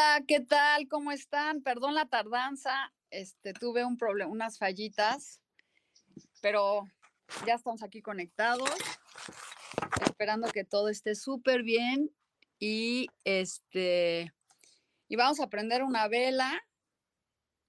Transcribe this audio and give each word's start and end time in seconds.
Hola, 0.00 0.24
¿qué 0.26 0.40
tal? 0.40 0.88
¿Cómo 0.88 1.12
están? 1.12 1.62
Perdón 1.62 1.94
la 1.94 2.06
tardanza, 2.06 2.90
este, 3.10 3.52
tuve 3.52 3.84
un 3.84 3.98
problema, 3.98 4.30
unas 4.30 4.56
fallitas, 4.56 5.42
pero 6.40 6.84
ya 7.46 7.56
estamos 7.56 7.82
aquí 7.82 8.00
conectados, 8.00 8.70
esperando 10.06 10.50
que 10.52 10.64
todo 10.64 10.88
esté 10.88 11.14
súper 11.14 11.64
bien 11.64 12.10
y 12.58 13.08
este, 13.24 14.32
y 15.06 15.16
vamos 15.16 15.38
a 15.38 15.50
prender 15.50 15.82
una 15.82 16.08
vela, 16.08 16.64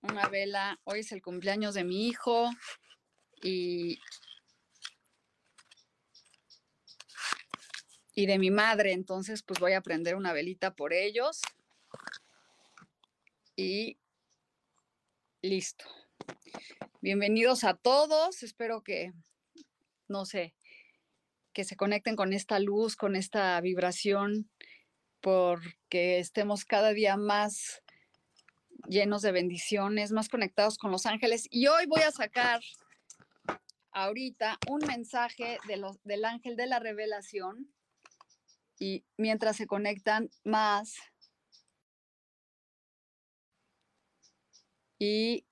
una 0.01 0.29
vela, 0.29 0.79
hoy 0.85 1.01
es 1.01 1.11
el 1.11 1.21
cumpleaños 1.21 1.73
de 1.73 1.83
mi 1.83 2.07
hijo 2.07 2.49
y, 3.43 3.99
y 8.15 8.25
de 8.25 8.39
mi 8.39 8.51
madre, 8.51 8.93
entonces 8.93 9.43
pues 9.43 9.59
voy 9.59 9.73
a 9.73 9.81
prender 9.81 10.15
una 10.15 10.31
velita 10.31 10.73
por 10.73 10.93
ellos 10.93 11.41
y 13.61 13.99
listo. 15.43 15.85
Bienvenidos 16.99 17.63
a 17.63 17.75
todos. 17.75 18.41
Espero 18.41 18.81
que, 18.81 19.13
no 20.07 20.25
sé, 20.25 20.55
que 21.53 21.63
se 21.63 21.75
conecten 21.75 22.15
con 22.15 22.33
esta 22.33 22.59
luz, 22.59 22.95
con 22.95 23.15
esta 23.15 23.61
vibración, 23.61 24.49
porque 25.19 26.17
estemos 26.17 26.65
cada 26.65 26.91
día 26.93 27.17
más 27.17 27.83
llenos 28.87 29.21
de 29.21 29.31
bendiciones, 29.31 30.11
más 30.11 30.27
conectados 30.27 30.79
con 30.79 30.89
los 30.89 31.05
ángeles. 31.05 31.47
Y 31.51 31.67
hoy 31.67 31.85
voy 31.85 32.01
a 32.01 32.11
sacar 32.11 32.61
ahorita 33.91 34.57
un 34.69 34.79
mensaje 34.87 35.59
de 35.67 35.77
los, 35.77 36.01
del 36.03 36.25
ángel 36.25 36.55
de 36.55 36.65
la 36.65 36.79
revelación. 36.79 37.71
Y 38.79 39.05
mientras 39.17 39.57
se 39.57 39.67
conectan 39.67 40.31
más, 40.43 40.95
y 45.01 45.47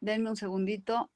denme 0.00 0.28
un 0.28 0.36
segundito. 0.36 1.10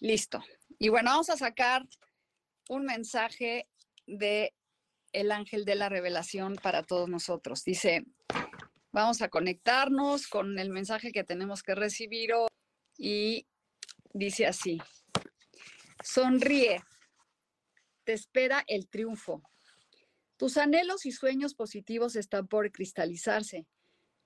Listo. 0.00 0.42
Y 0.78 0.88
bueno, 0.88 1.10
vamos 1.10 1.28
a 1.28 1.36
sacar 1.36 1.86
un 2.70 2.86
mensaje 2.86 3.68
de 4.06 4.54
el 5.12 5.30
ángel 5.30 5.66
de 5.66 5.74
la 5.74 5.90
revelación 5.90 6.56
para 6.56 6.82
todos 6.82 7.10
nosotros. 7.10 7.62
Dice, 7.62 8.06
vamos 8.90 9.20
a 9.20 9.28
conectarnos 9.28 10.28
con 10.28 10.58
el 10.58 10.70
mensaje 10.70 11.12
que 11.12 11.24
tenemos 11.24 11.62
que 11.62 11.74
recibir 11.74 12.30
y 12.96 13.46
dice 14.14 14.46
así, 14.46 14.80
sonríe, 16.02 16.82
te 18.08 18.14
espera 18.14 18.64
el 18.68 18.88
triunfo. 18.88 19.42
Tus 20.38 20.56
anhelos 20.56 21.04
y 21.04 21.12
sueños 21.12 21.52
positivos 21.52 22.16
están 22.16 22.48
por 22.48 22.72
cristalizarse, 22.72 23.66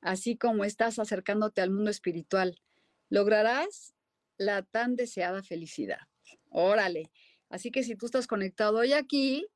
así 0.01 0.37
como 0.37 0.65
estás 0.65 1.01
acercándote 1.01 1.63
al 1.63 1.73
mundo 1.73 1.91
espiritual. 1.91 2.61
Lograrás 3.09 3.93
la 4.37 4.63
tan 4.63 4.95
deseada 4.95 5.43
felicidad. 5.43 5.99
Órale. 6.49 7.11
Así 7.49 7.73
que 7.73 7.83
si 7.83 7.97
tú 7.97 8.07
estás 8.07 8.29
conectado 8.29 8.79
hoy 8.79 8.93
aquí, 8.93 9.49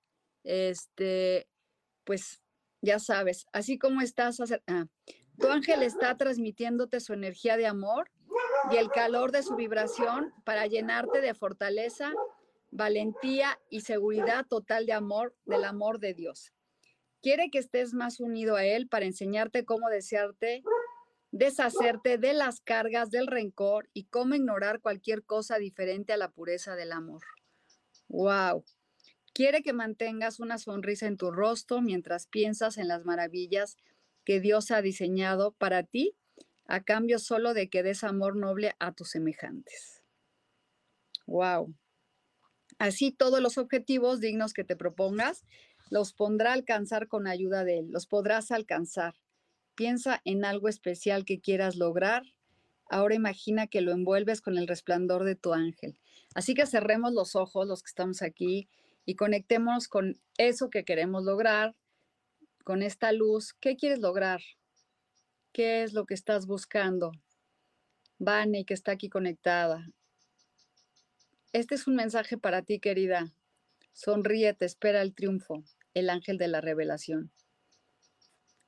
este, 0.42 1.46
pues 2.02 2.42
ya 2.82 2.98
sabes, 2.98 3.46
así 3.52 3.78
como 3.78 4.00
estás, 4.00 4.40
ah, 4.66 4.86
tu 5.38 5.46
ángel 5.46 5.84
está 5.84 6.16
transmitiéndote 6.16 6.98
su 6.98 7.12
energía 7.12 7.56
de 7.56 7.68
amor 7.68 8.10
y 8.72 8.76
el 8.76 8.90
calor 8.90 9.30
de 9.30 9.44
su 9.44 9.54
vibración 9.54 10.34
para 10.42 10.66
llenarte 10.66 11.20
de 11.20 11.32
fortaleza 11.32 12.12
valentía 12.76 13.58
y 13.70 13.80
seguridad 13.80 14.46
total 14.46 14.84
de 14.84 14.92
amor, 14.92 15.34
del 15.46 15.64
amor 15.64 15.98
de 15.98 16.12
Dios. 16.12 16.52
Quiere 17.22 17.50
que 17.50 17.58
estés 17.58 17.94
más 17.94 18.20
unido 18.20 18.54
a 18.56 18.64
Él 18.64 18.86
para 18.86 19.06
enseñarte 19.06 19.64
cómo 19.64 19.88
desearte, 19.88 20.62
deshacerte 21.32 22.18
de 22.18 22.34
las 22.34 22.60
cargas 22.60 23.10
del 23.10 23.26
rencor 23.26 23.88
y 23.94 24.04
cómo 24.04 24.34
ignorar 24.34 24.80
cualquier 24.80 25.24
cosa 25.24 25.56
diferente 25.58 26.12
a 26.12 26.18
la 26.18 26.30
pureza 26.30 26.76
del 26.76 26.92
amor. 26.92 27.22
¡Wow! 28.08 28.62
Quiere 29.32 29.62
que 29.62 29.72
mantengas 29.72 30.38
una 30.38 30.58
sonrisa 30.58 31.06
en 31.06 31.16
tu 31.16 31.30
rostro 31.30 31.80
mientras 31.80 32.26
piensas 32.26 32.76
en 32.76 32.88
las 32.88 33.04
maravillas 33.04 33.76
que 34.24 34.38
Dios 34.38 34.70
ha 34.70 34.82
diseñado 34.82 35.52
para 35.52 35.82
ti, 35.82 36.14
a 36.66 36.82
cambio 36.82 37.18
solo 37.18 37.54
de 37.54 37.70
que 37.70 37.82
des 37.82 38.04
amor 38.04 38.36
noble 38.36 38.74
a 38.78 38.92
tus 38.92 39.10
semejantes. 39.10 40.02
¡Wow! 41.26 41.74
Así 42.78 43.12
todos 43.12 43.40
los 43.40 43.58
objetivos 43.58 44.20
dignos 44.20 44.52
que 44.52 44.64
te 44.64 44.76
propongas 44.76 45.44
los 45.90 46.12
pondrá 46.12 46.50
a 46.50 46.54
alcanzar 46.54 47.08
con 47.08 47.26
ayuda 47.26 47.64
de 47.64 47.78
Él, 47.78 47.90
los 47.90 48.06
podrás 48.06 48.50
alcanzar. 48.50 49.14
Piensa 49.74 50.20
en 50.24 50.44
algo 50.44 50.68
especial 50.68 51.24
que 51.24 51.40
quieras 51.40 51.76
lograr. 51.76 52.22
Ahora 52.88 53.14
imagina 53.14 53.66
que 53.66 53.80
lo 53.80 53.92
envuelves 53.92 54.40
con 54.40 54.58
el 54.58 54.66
resplandor 54.66 55.24
de 55.24 55.36
tu 55.36 55.52
ángel. 55.52 55.98
Así 56.34 56.54
que 56.54 56.66
cerremos 56.66 57.12
los 57.12 57.36
ojos, 57.36 57.66
los 57.66 57.82
que 57.82 57.88
estamos 57.88 58.22
aquí, 58.22 58.68
y 59.04 59.14
conectemos 59.14 59.88
con 59.88 60.20
eso 60.38 60.70
que 60.70 60.84
queremos 60.84 61.24
lograr, 61.24 61.76
con 62.64 62.82
esta 62.82 63.12
luz. 63.12 63.54
¿Qué 63.60 63.76
quieres 63.76 64.00
lograr? 64.00 64.40
¿Qué 65.52 65.82
es 65.82 65.92
lo 65.92 66.04
que 66.04 66.14
estás 66.14 66.46
buscando? 66.46 67.12
Vane, 68.18 68.64
que 68.64 68.74
está 68.74 68.92
aquí 68.92 69.08
conectada. 69.08 69.86
Este 71.56 71.74
es 71.74 71.86
un 71.86 71.96
mensaje 71.96 72.36
para 72.36 72.60
ti, 72.60 72.80
querida. 72.80 73.32
Sonríe, 73.94 74.52
te 74.52 74.66
espera 74.66 75.00
el 75.00 75.14
triunfo, 75.14 75.64
el 75.94 76.10
ángel 76.10 76.36
de 76.36 76.48
la 76.48 76.60
revelación. 76.60 77.32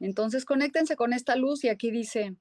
Entonces, 0.01 0.47
conéctense 0.47 0.97
con 0.97 1.13
esta 1.13 1.37
luz 1.37 1.65
y 1.65 1.69
aquí 1.69 1.91
dice, 1.91 2.35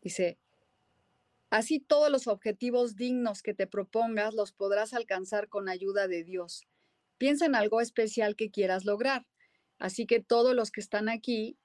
Dice, 0.00 0.38
así 1.50 1.80
todos 1.80 2.12
los 2.12 2.28
objetivos 2.28 2.94
dignos 2.94 3.42
que 3.42 3.54
te 3.54 3.66
propongas 3.66 4.34
los 4.34 4.52
podrás 4.52 4.94
alcanzar 4.94 5.48
con 5.48 5.68
ayuda 5.68 6.06
de 6.06 6.22
Dios. 6.22 6.62
Piensa 7.18 7.46
en 7.46 7.56
algo 7.56 7.80
especial 7.80 8.36
que 8.36 8.52
quieras 8.52 8.84
lograr. 8.84 9.26
Así 9.78 10.06
que 10.06 10.20
todos 10.20 10.54
los 10.54 10.70
que 10.70 10.80
están 10.80 11.08
aquí, 11.08 11.58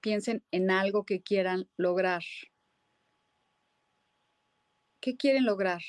piensen 0.00 0.44
en 0.50 0.70
algo 0.70 1.04
que 1.04 1.22
quieran 1.22 1.68
lograr. 1.76 2.22
¿Qué 5.00 5.16
quieren 5.16 5.44
lograr? 5.44 5.82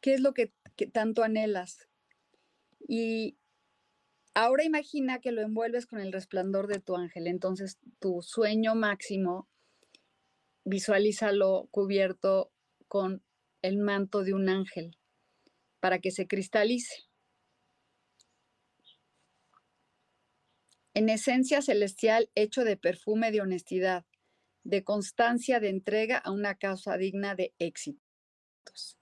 ¿Qué 0.00 0.14
es 0.14 0.20
lo 0.20 0.32
que, 0.34 0.52
tanto 0.92 1.22
anhelas? 1.22 1.88
Y 2.88 3.36
Ahora 4.36 4.64
imagina 4.64 5.18
que 5.18 5.32
lo 5.32 5.40
envuelves 5.40 5.86
con 5.86 5.98
el 5.98 6.12
resplandor 6.12 6.66
de 6.66 6.78
tu 6.78 6.94
ángel. 6.94 7.26
Entonces, 7.26 7.78
tu 8.00 8.20
sueño 8.20 8.74
máximo, 8.74 9.48
visualízalo 10.62 11.68
cubierto 11.70 12.52
con 12.86 13.22
el 13.62 13.78
manto 13.78 14.24
de 14.24 14.34
un 14.34 14.50
ángel 14.50 14.98
para 15.80 16.00
que 16.00 16.10
se 16.10 16.26
cristalice. 16.26 17.05
En 20.96 21.10
esencia 21.10 21.60
celestial 21.60 22.30
hecho 22.34 22.64
de 22.64 22.78
perfume 22.78 23.30
de 23.30 23.42
honestidad, 23.42 24.06
de 24.64 24.82
constancia 24.82 25.60
de 25.60 25.68
entrega 25.68 26.16
a 26.16 26.30
una 26.30 26.54
causa 26.54 26.96
digna 26.96 27.34
de 27.34 27.52
éxitos. 27.58 28.96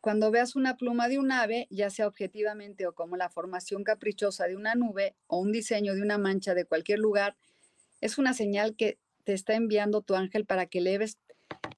Cuando 0.00 0.32
veas 0.32 0.56
una 0.56 0.76
pluma 0.76 1.08
de 1.08 1.20
un 1.20 1.30
ave, 1.30 1.68
ya 1.70 1.90
sea 1.90 2.08
objetivamente 2.08 2.88
o 2.88 2.92
como 2.92 3.16
la 3.16 3.30
formación 3.30 3.84
caprichosa 3.84 4.48
de 4.48 4.56
una 4.56 4.74
nube 4.74 5.14
o 5.28 5.38
un 5.38 5.52
diseño 5.52 5.94
de 5.94 6.02
una 6.02 6.18
mancha 6.18 6.54
de 6.54 6.64
cualquier 6.64 6.98
lugar, 6.98 7.36
es 8.00 8.18
una 8.18 8.34
señal 8.34 8.74
que 8.74 8.98
te 9.22 9.32
está 9.32 9.54
enviando 9.54 10.02
tu 10.02 10.16
ángel 10.16 10.44
para 10.44 10.66
que 10.66 10.80
eleves 10.80 11.18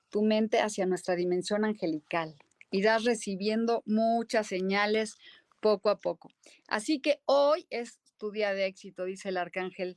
tu 0.08 0.22
mente 0.22 0.60
hacia 0.60 0.86
nuestra 0.86 1.16
dimensión 1.16 1.66
angelical. 1.66 2.34
Irás 2.70 3.04
recibiendo 3.04 3.82
muchas 3.84 4.46
señales 4.46 5.16
poco 5.60 5.90
a 5.90 5.98
poco. 5.98 6.30
Así 6.68 7.00
que 7.00 7.20
hoy 7.26 7.66
es 7.70 8.00
tu 8.18 8.30
día 8.30 8.52
de 8.54 8.66
éxito, 8.66 9.04
dice 9.04 9.30
el 9.30 9.36
arcángel, 9.36 9.96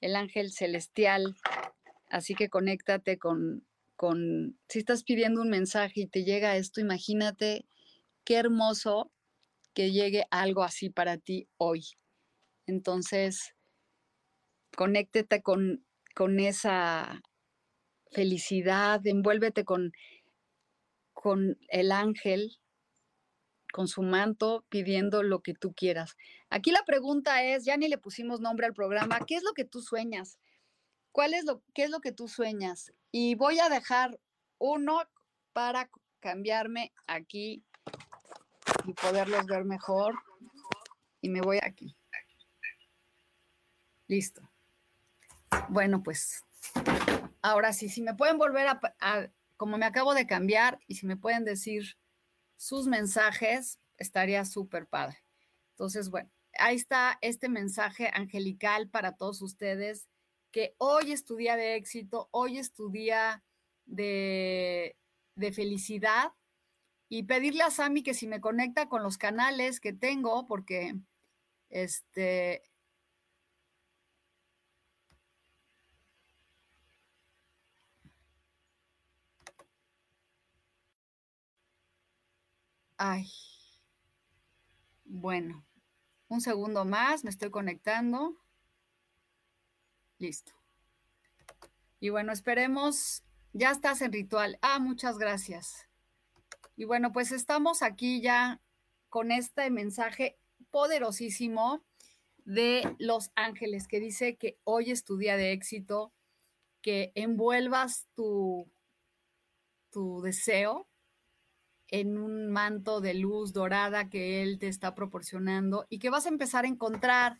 el 0.00 0.16
ángel 0.16 0.52
celestial. 0.52 1.36
Así 2.10 2.34
que 2.34 2.48
conéctate 2.48 3.18
con, 3.18 3.66
con, 3.96 4.58
si 4.68 4.78
estás 4.78 5.02
pidiendo 5.02 5.40
un 5.40 5.50
mensaje 5.50 6.02
y 6.02 6.06
te 6.06 6.24
llega 6.24 6.56
esto, 6.56 6.80
imagínate 6.80 7.66
qué 8.24 8.36
hermoso 8.36 9.10
que 9.74 9.90
llegue 9.92 10.24
algo 10.30 10.62
así 10.62 10.90
para 10.90 11.18
ti 11.18 11.48
hoy. 11.56 11.84
Entonces, 12.66 13.54
conéctete 14.76 15.42
con, 15.42 15.84
con 16.14 16.40
esa 16.40 17.22
felicidad, 18.10 19.04
envuélvete 19.06 19.64
con, 19.64 19.92
con 21.12 21.58
el 21.68 21.92
ángel, 21.92 22.58
con 23.76 23.88
su 23.88 24.00
manto, 24.00 24.64
pidiendo 24.70 25.22
lo 25.22 25.42
que 25.42 25.52
tú 25.52 25.74
quieras. 25.74 26.16
Aquí 26.48 26.70
la 26.70 26.82
pregunta 26.86 27.42
es, 27.44 27.66
ya 27.66 27.76
ni 27.76 27.88
le 27.88 27.98
pusimos 27.98 28.40
nombre 28.40 28.64
al 28.64 28.72
programa, 28.72 29.20
¿qué 29.26 29.34
es 29.34 29.42
lo 29.42 29.52
que 29.52 29.66
tú 29.66 29.82
sueñas? 29.82 30.38
¿Cuál 31.12 31.34
es 31.34 31.44
lo, 31.44 31.62
qué 31.74 31.84
es 31.84 31.90
lo 31.90 32.00
que 32.00 32.10
tú 32.10 32.26
sueñas? 32.26 32.94
Y 33.12 33.34
voy 33.34 33.58
a 33.58 33.68
dejar 33.68 34.18
uno 34.56 35.02
para 35.52 35.90
cambiarme 36.20 36.94
aquí 37.06 37.62
y 38.86 38.94
poderlos 38.94 39.44
ver 39.44 39.66
mejor. 39.66 40.14
Y 41.20 41.28
me 41.28 41.42
voy 41.42 41.58
aquí. 41.62 41.94
Listo. 44.06 44.40
Bueno, 45.68 46.02
pues 46.02 46.46
ahora 47.42 47.74
sí, 47.74 47.90
si 47.90 48.00
me 48.00 48.14
pueden 48.14 48.38
volver 48.38 48.68
a, 48.68 49.30
como 49.58 49.76
me 49.76 49.84
acabo 49.84 50.14
de 50.14 50.26
cambiar 50.26 50.78
y 50.86 50.94
si 50.94 51.04
me 51.04 51.18
pueden 51.18 51.44
decir 51.44 51.98
sus 52.56 52.86
mensajes, 52.86 53.78
estaría 53.98 54.44
súper 54.44 54.86
padre. 54.86 55.18
Entonces, 55.70 56.10
bueno, 56.10 56.30
ahí 56.58 56.76
está 56.76 57.18
este 57.20 57.48
mensaje 57.48 58.10
angelical 58.12 58.88
para 58.88 59.16
todos 59.16 59.42
ustedes 59.42 60.08
que 60.50 60.74
hoy 60.78 61.12
es 61.12 61.24
tu 61.24 61.36
día 61.36 61.56
de 61.56 61.76
éxito, 61.76 62.28
hoy 62.30 62.58
es 62.58 62.72
tu 62.72 62.90
día 62.90 63.44
de, 63.84 64.96
felicidad 65.52 66.32
y 67.08 67.24
pedirle 67.24 67.62
a 67.62 67.70
Sami 67.70 68.02
que 68.02 68.14
si 68.14 68.26
me 68.26 68.40
conecta 68.40 68.88
con 68.88 69.02
los 69.02 69.18
canales 69.18 69.80
que 69.80 69.92
tengo, 69.92 70.46
porque 70.46 70.94
este... 71.68 72.62
Ay. 82.98 83.30
Bueno, 85.04 85.64
un 86.28 86.40
segundo 86.40 86.84
más, 86.84 87.24
me 87.24 87.30
estoy 87.30 87.50
conectando. 87.50 88.34
Listo. 90.18 90.52
Y 92.00 92.08
bueno, 92.08 92.32
esperemos, 92.32 93.22
ya 93.52 93.70
estás 93.70 94.00
en 94.00 94.12
ritual. 94.12 94.58
Ah, 94.62 94.78
muchas 94.78 95.18
gracias. 95.18 95.86
Y 96.74 96.84
bueno, 96.84 97.12
pues 97.12 97.32
estamos 97.32 97.82
aquí 97.82 98.20
ya 98.20 98.60
con 99.08 99.30
este 99.30 99.70
mensaje 99.70 100.38
poderosísimo 100.70 101.82
de 102.44 102.94
los 102.98 103.30
ángeles 103.34 103.88
que 103.88 104.00
dice 104.00 104.36
que 104.36 104.58
hoy 104.64 104.90
es 104.90 105.04
tu 105.04 105.16
día 105.16 105.36
de 105.36 105.52
éxito, 105.52 106.12
que 106.80 107.12
envuelvas 107.14 108.06
tu, 108.14 108.70
tu 109.90 110.20
deseo 110.22 110.88
en 111.88 112.18
un 112.18 112.48
manto 112.48 113.00
de 113.00 113.14
luz 113.14 113.52
dorada 113.52 114.08
que 114.08 114.42
Él 114.42 114.58
te 114.58 114.68
está 114.68 114.94
proporcionando 114.94 115.86
y 115.88 115.98
que 115.98 116.10
vas 116.10 116.26
a 116.26 116.30
empezar 116.30 116.64
a 116.64 116.68
encontrar 116.68 117.38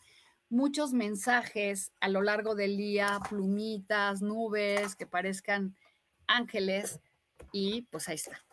muchos 0.48 0.93
mensajes 0.93 1.93
a 2.00 2.08
lo 2.08 2.22
largo 2.22 2.54
del 2.54 2.76
día, 2.76 3.19
plumitas, 3.28 4.22
nubes 4.22 4.94
que 4.94 5.06
parezcan 5.06 5.76
ángeles 6.26 7.00
y 7.52 7.82
pues 7.82 8.08
ahí 8.08 8.16
está. 8.16 8.44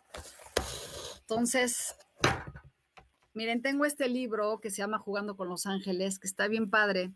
Entonces, 1.21 1.95
miren, 3.33 3.61
tengo 3.61 3.85
este 3.85 4.09
libro 4.09 4.59
que 4.59 4.69
se 4.69 4.77
llama 4.77 4.99
Jugando 4.99 5.37
con 5.37 5.49
los 5.49 5.65
Ángeles, 5.65 6.19
que 6.19 6.27
está 6.27 6.47
bien 6.47 6.69
padre 6.69 7.11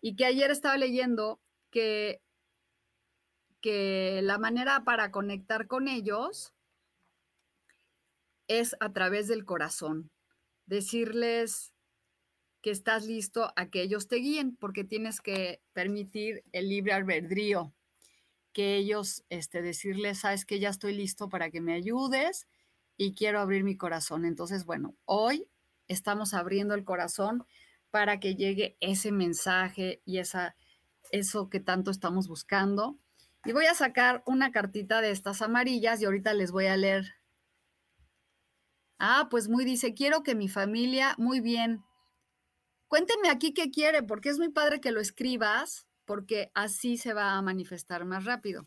y 0.00 0.16
que 0.16 0.24
ayer 0.24 0.50
estaba 0.50 0.76
leyendo 0.76 1.40
que, 1.70 2.22
que 3.60 4.20
la 4.22 4.38
manera 4.38 4.84
para 4.84 5.10
conectar 5.10 5.66
con 5.66 5.88
ellos 5.88 6.54
es 8.48 8.76
a 8.80 8.92
través 8.92 9.28
del 9.28 9.44
corazón. 9.44 10.10
Decirles, 10.66 11.72
que 12.62 12.70
estás 12.70 13.06
listo 13.06 13.52
a 13.56 13.70
que 13.70 13.82
ellos 13.82 14.08
te 14.08 14.16
guíen, 14.16 14.56
porque 14.56 14.84
tienes 14.84 15.20
que 15.20 15.62
permitir 15.72 16.44
el 16.52 16.68
libre 16.68 16.92
albedrío, 16.92 17.74
que 18.52 18.76
ellos, 18.76 19.24
este, 19.28 19.62
decirles, 19.62 20.20
sabes 20.20 20.44
que 20.44 20.58
ya 20.58 20.70
estoy 20.70 20.94
listo 20.94 21.28
para 21.28 21.50
que 21.50 21.60
me 21.60 21.74
ayudes 21.74 22.48
y 22.96 23.14
quiero 23.14 23.40
abrir 23.40 23.62
mi 23.62 23.76
corazón. 23.76 24.24
Entonces, 24.24 24.64
bueno, 24.64 24.96
hoy 25.04 25.48
estamos 25.86 26.34
abriendo 26.34 26.74
el 26.74 26.84
corazón 26.84 27.44
para 27.90 28.18
que 28.20 28.34
llegue 28.34 28.76
ese 28.80 29.12
mensaje 29.12 30.02
y 30.04 30.18
esa, 30.18 30.56
eso 31.12 31.48
que 31.48 31.60
tanto 31.60 31.90
estamos 31.90 32.26
buscando. 32.26 32.98
Y 33.44 33.52
voy 33.52 33.66
a 33.66 33.74
sacar 33.74 34.22
una 34.26 34.50
cartita 34.50 35.00
de 35.00 35.12
estas 35.12 35.42
amarillas 35.42 36.02
y 36.02 36.06
ahorita 36.06 36.34
les 36.34 36.50
voy 36.50 36.66
a 36.66 36.76
leer. 36.76 37.17
Ah, 38.98 39.28
pues 39.30 39.48
muy 39.48 39.64
dice, 39.64 39.94
quiero 39.94 40.22
que 40.22 40.34
mi 40.34 40.48
familia, 40.48 41.14
muy 41.18 41.40
bien, 41.40 41.84
Cuéntenme 42.88 43.28
aquí 43.28 43.52
qué 43.52 43.70
quiere, 43.70 44.02
porque 44.02 44.30
es 44.30 44.38
muy 44.38 44.48
padre 44.48 44.80
que 44.80 44.92
lo 44.92 45.00
escribas, 45.00 45.86
porque 46.06 46.50
así 46.54 46.96
se 46.96 47.12
va 47.12 47.34
a 47.34 47.42
manifestar 47.42 48.06
más 48.06 48.24
rápido. 48.24 48.64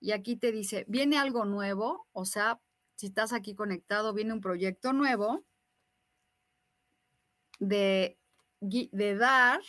Y 0.00 0.12
aquí 0.12 0.36
te 0.36 0.52
dice, 0.52 0.86
viene 0.88 1.18
algo 1.18 1.44
nuevo, 1.44 2.08
o 2.12 2.24
sea, 2.24 2.60
si 2.96 3.06
estás 3.06 3.34
aquí 3.34 3.54
conectado, 3.54 4.14
viene 4.14 4.32
un 4.32 4.40
proyecto 4.40 4.94
nuevo 4.94 5.44
de, 7.60 8.16
de 8.60 9.16
dar. 9.16 9.60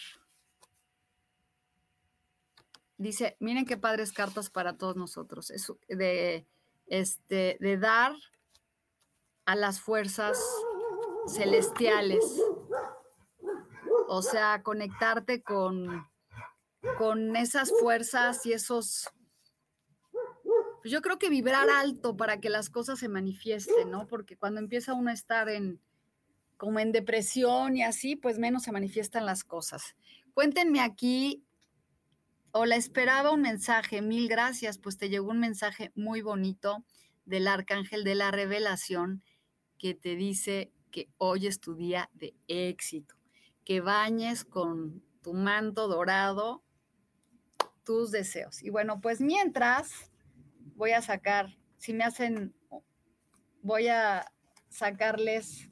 Dice, 2.98 3.36
miren 3.42 3.66
qué 3.66 3.76
padres 3.76 4.14
cartas 4.14 4.50
para 4.50 4.78
todos 4.78 4.96
nosotros. 4.96 5.52
Es 5.52 5.72
de, 5.90 6.48
este, 6.88 7.58
de 7.60 7.78
dar 7.78 8.16
a 9.46 9.56
las 9.56 9.80
fuerzas 9.80 10.40
celestiales 11.28 12.24
o 14.08 14.22
sea, 14.22 14.62
conectarte 14.64 15.42
con, 15.42 16.08
con 16.98 17.36
esas 17.36 17.72
fuerzas 17.80 18.46
y 18.46 18.54
esos... 18.54 19.10
Yo 20.84 21.02
creo 21.02 21.18
que 21.18 21.30
vibrar 21.30 21.70
alto 21.70 22.18
para 22.18 22.40
que 22.40 22.50
las 22.50 22.70
cosas 22.70 23.00
se 23.00 23.08
manifiesten, 23.08 23.90
¿no? 23.90 24.06
Porque 24.08 24.36
cuando 24.36 24.60
empieza 24.60 24.94
uno 24.94 25.10
a 25.10 25.14
estar 25.14 25.48
en 25.50 25.80
como 26.58 26.80
en 26.80 26.92
depresión 26.92 27.76
y 27.76 27.84
así, 27.84 28.16
pues 28.16 28.38
menos 28.38 28.64
se 28.64 28.72
manifiestan 28.72 29.26
las 29.26 29.44
cosas. 29.44 29.96
Cuéntenme 30.34 30.80
aquí, 30.82 31.44
hola, 32.52 32.76
esperaba 32.76 33.32
un 33.32 33.42
mensaje, 33.42 34.02
mil 34.02 34.30
gracias, 34.30 34.78
pues 34.78 34.98
te 34.98 35.10
llegó 35.10 35.32
un 35.32 35.40
mensaje 35.40 35.92
muy 35.96 36.22
bonito 36.22 36.86
del 37.26 37.48
arcángel 37.48 38.04
de 38.04 38.16
la 38.16 38.32
revelación 38.32 39.24
que 39.84 39.94
te 39.94 40.16
dice 40.16 40.72
que 40.92 41.10
hoy 41.18 41.46
es 41.46 41.60
tu 41.60 41.76
día 41.76 42.10
de 42.14 42.34
éxito 42.48 43.16
que 43.66 43.82
bañes 43.82 44.46
con 44.46 45.04
tu 45.22 45.34
manto 45.34 45.90
dorado 45.90 46.64
tus 47.84 48.10
deseos. 48.10 48.64
Y 48.64 48.70
bueno, 48.70 49.02
pues 49.02 49.20
mientras 49.20 50.10
voy 50.78 50.92
a 50.92 51.02
sacar, 51.02 51.58
si 51.76 51.92
me 51.92 52.06
hacen, 52.06 52.56
voy 53.62 53.90
a 53.90 54.32
sacarles 54.70 55.70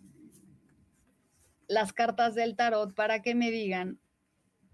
las 1.69 1.93
cartas 1.93 2.35
del 2.35 2.57
tarot 2.57 2.93
para 2.93 3.21
que 3.21 3.33
me 3.33 3.49
digan 3.49 3.97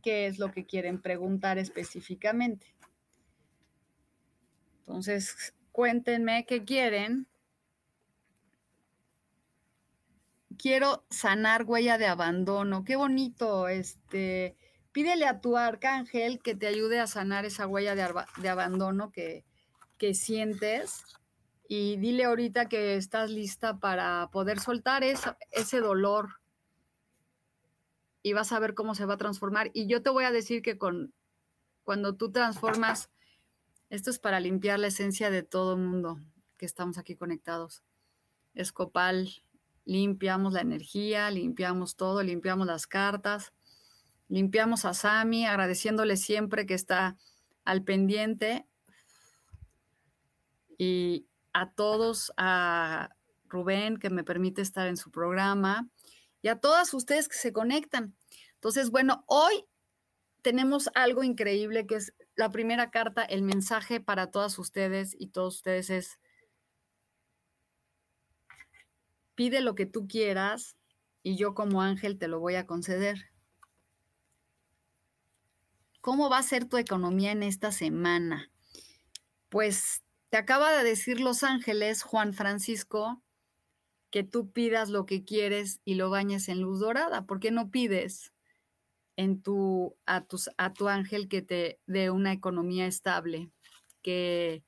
qué 0.01 0.25
es 0.25 0.39
lo 0.39 0.51
que 0.51 0.65
quieren 0.65 1.00
preguntar 1.00 1.60
específicamente. 1.60 2.75
Entonces, 4.79 5.53
cuéntenme 5.72 6.48
qué 6.48 6.65
quieren. 6.65 7.27
Quiero 10.58 11.06
sanar 11.10 11.64
huella 11.66 11.98
de 11.98 12.08
abandono. 12.08 12.84
Qué 12.84 12.96
bonito. 12.96 13.68
Este, 13.68 14.56
pídele 14.92 15.26
a 15.26 15.42
tu 15.42 15.58
arcángel 15.58 16.40
que 16.42 16.56
te 16.56 16.68
ayude 16.68 17.00
a 17.00 17.08
sanar 17.08 17.46
esa 17.46 17.68
huella 17.68 17.96
de, 17.96 18.50
abandono 18.50 19.12
que, 19.12 19.46
que 19.98 20.14
sientes 20.14 21.04
y 21.68 21.98
dile 21.98 22.26
ahorita 22.26 22.70
que 22.70 22.96
estás 22.96 23.30
lista 23.30 23.80
para 23.80 24.30
poder 24.32 24.60
soltar 24.60 25.04
ese 25.04 25.80
dolor 25.80 26.40
y 28.24 28.34
vas 28.34 28.52
a 28.52 28.60
ver 28.60 28.74
cómo 28.74 28.96
se 28.96 29.06
va 29.06 29.16
a 29.16 29.18
transformar. 29.18 29.70
Y 29.74 29.88
yo 29.88 30.02
te 30.02 30.10
voy 30.10 30.24
a 30.24 30.32
decir 30.32 30.62
que 30.62 30.78
con, 30.78 31.14
cuando 31.84 32.16
tú 32.16 32.32
transformas, 32.32 33.10
esto 33.90 34.10
es 34.10 34.20
para 34.20 34.40
limpiar 34.40 34.80
la 34.80 34.88
esencia 34.88 35.30
de 35.30 35.44
todo 35.44 35.74
el 35.74 35.80
mundo 35.80 36.20
que 36.58 36.66
estamos 36.66 36.98
aquí 36.98 37.16
conectados. 37.16 37.84
Escopal, 38.54 39.30
limpiamos 39.88 40.53
la 40.53 40.62
energía, 40.62 41.32
limpiamos 41.32 41.96
todo, 41.96 42.22
limpiamos 42.22 42.67
las 42.67 42.86
cartas, 42.86 43.53
limpiamos 44.27 44.86
a 44.86 44.94
Sami, 44.94 45.46
agradeciéndole 45.46 46.17
siempre 46.17 46.65
que 46.65 46.74
está 46.74 47.17
al 47.63 47.84
pendiente. 47.84 48.67
Y 50.77 51.25
a 51.53 51.72
todos, 51.72 52.32
a 52.38 53.10
Rubén, 53.48 53.98
que 53.98 54.10
me 54.10 54.24
permite 54.24 54.62
estar 54.62 54.88
en 54.88 54.98
su 54.98 55.10
programa, 55.10 55.89
y 56.41 56.50
a 56.50 56.60
todas 56.60 56.94
ustedes 56.94 57.27
que 57.27 57.38
se 57.38 57.51
conectan. 57.51 58.15
Entonces, 58.56 58.91
bueno, 58.91 59.24
hoy 59.27 59.65
tenemos 60.41 60.89
algo 60.94 61.24
increíble 61.24 61.88
que 61.88 61.96
es 61.96 62.13
la 62.36 62.51
primera 62.51 62.91
carta, 62.91 63.24
el 63.24 63.41
mensaje 63.41 64.00
para 64.00 64.29
todas 64.29 64.60
ustedes 64.60 65.15
y 65.17 65.27
todos 65.27 65.56
ustedes 65.56 65.89
es, 65.89 66.20
pide 69.38 69.62
lo 69.62 69.75
que 69.75 69.86
tú 69.86 70.08
quieras 70.10 70.75
y 71.22 71.38
yo 71.38 71.53
como 71.53 71.82
ángel 71.82 72.17
te 72.17 72.27
lo 72.27 72.39
voy 72.39 72.56
a 72.56 72.65
conceder. 72.65 73.29
¿Cómo 76.01 76.29
va 76.29 76.39
a 76.39 76.44
ser 76.44 76.65
tu 76.65 76.77
economía 76.77 77.32
en 77.32 77.44
esta 77.44 77.72
semana? 77.72 78.51
Pues 79.50 80.03
te 80.29 80.38
acaba 80.38 80.74
de 80.74 80.84
decir 80.84 81.22
Los 81.22 81.44
Ángeles, 81.44 82.01
Juan 82.01 82.34
Francisco, 82.34 83.22
que 84.10 84.24
tú 84.24 84.51
pidas 84.51 84.89
lo 84.89 85.06
que 85.06 85.24
quieres 85.24 85.82
y 85.86 85.96
lo 85.96 86.10
bañes 86.10 86.50
en 86.50 86.62
luz 86.62 86.79
dorada. 86.79 87.25
¿Por 87.25 87.39
qué 87.39 87.51
no 87.51 87.70
pides? 87.70 88.34
en 89.17 89.41
tu, 89.41 89.98
a, 90.06 90.24
tus, 90.25 90.50
a 90.58 90.74
tu 90.74 90.88
ángel 90.88 91.27
que 91.27 91.41
te 91.41 91.79
dé 91.88 92.12
una 92.12 92.32
economía 92.32 92.86
estable, 92.86 93.50
que 94.03 94.63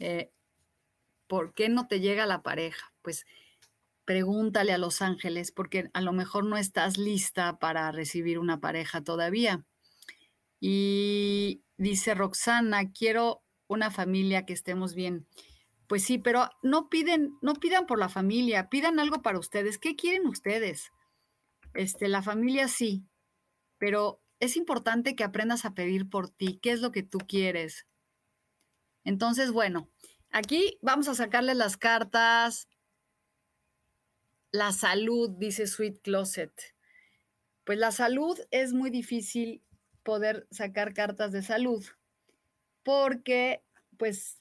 eh, 0.00 0.30
¿por 1.28 1.54
qué 1.54 1.68
no 1.68 1.86
te 1.86 2.00
llega 2.00 2.26
la 2.26 2.42
pareja? 2.42 2.92
Pues 3.02 3.24
pregúntale 4.04 4.72
a 4.72 4.78
los 4.78 5.02
ángeles, 5.02 5.52
porque 5.52 5.90
a 5.92 6.00
lo 6.00 6.12
mejor 6.12 6.44
no 6.44 6.56
estás 6.56 6.98
lista 6.98 7.58
para 7.58 7.90
recibir 7.92 8.38
una 8.38 8.60
pareja 8.60 9.02
todavía. 9.02 9.64
Y 10.60 11.62
dice 11.76 12.14
Roxana, 12.14 12.92
quiero 12.92 13.42
una 13.66 13.90
familia 13.90 14.46
que 14.46 14.52
estemos 14.52 14.94
bien. 14.94 15.26
Pues 15.86 16.04
sí, 16.04 16.18
pero 16.18 16.48
no 16.62 16.88
piden, 16.88 17.36
no 17.42 17.54
pidan 17.54 17.86
por 17.86 17.98
la 17.98 18.08
familia, 18.08 18.68
pidan 18.68 18.98
algo 18.98 19.22
para 19.22 19.38
ustedes. 19.38 19.78
¿Qué 19.78 19.96
quieren 19.96 20.26
ustedes? 20.26 20.90
Este, 21.74 22.08
la 22.08 22.22
familia 22.22 22.68
sí, 22.68 23.04
pero 23.78 24.22
es 24.40 24.56
importante 24.56 25.14
que 25.16 25.24
aprendas 25.24 25.64
a 25.64 25.74
pedir 25.74 26.08
por 26.08 26.30
ti, 26.30 26.58
qué 26.62 26.72
es 26.72 26.80
lo 26.80 26.92
que 26.92 27.02
tú 27.02 27.18
quieres. 27.18 27.86
Entonces, 29.04 29.52
bueno, 29.52 29.90
aquí 30.30 30.78
vamos 30.80 31.08
a 31.08 31.14
sacarle 31.14 31.54
las 31.54 31.76
cartas. 31.76 32.68
La 34.54 34.70
salud, 34.70 35.30
dice 35.30 35.66
Sweet 35.66 36.00
Closet. 36.00 36.76
Pues 37.64 37.76
la 37.76 37.90
salud 37.90 38.38
es 38.52 38.72
muy 38.72 38.88
difícil 38.88 39.64
poder 40.04 40.46
sacar 40.52 40.94
cartas 40.94 41.32
de 41.32 41.42
salud, 41.42 41.84
porque 42.84 43.64
pues 43.96 44.38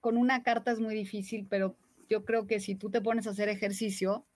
con 0.00 0.16
una 0.16 0.42
carta 0.42 0.72
es 0.72 0.80
muy 0.80 0.96
difícil, 0.96 1.46
pero 1.48 1.76
yo 2.08 2.24
creo 2.24 2.48
que 2.48 2.58
si 2.58 2.74
tú 2.74 2.90
te 2.90 3.00
pones 3.00 3.28
a 3.28 3.30
hacer 3.30 3.48
ejercicio, 3.48 4.26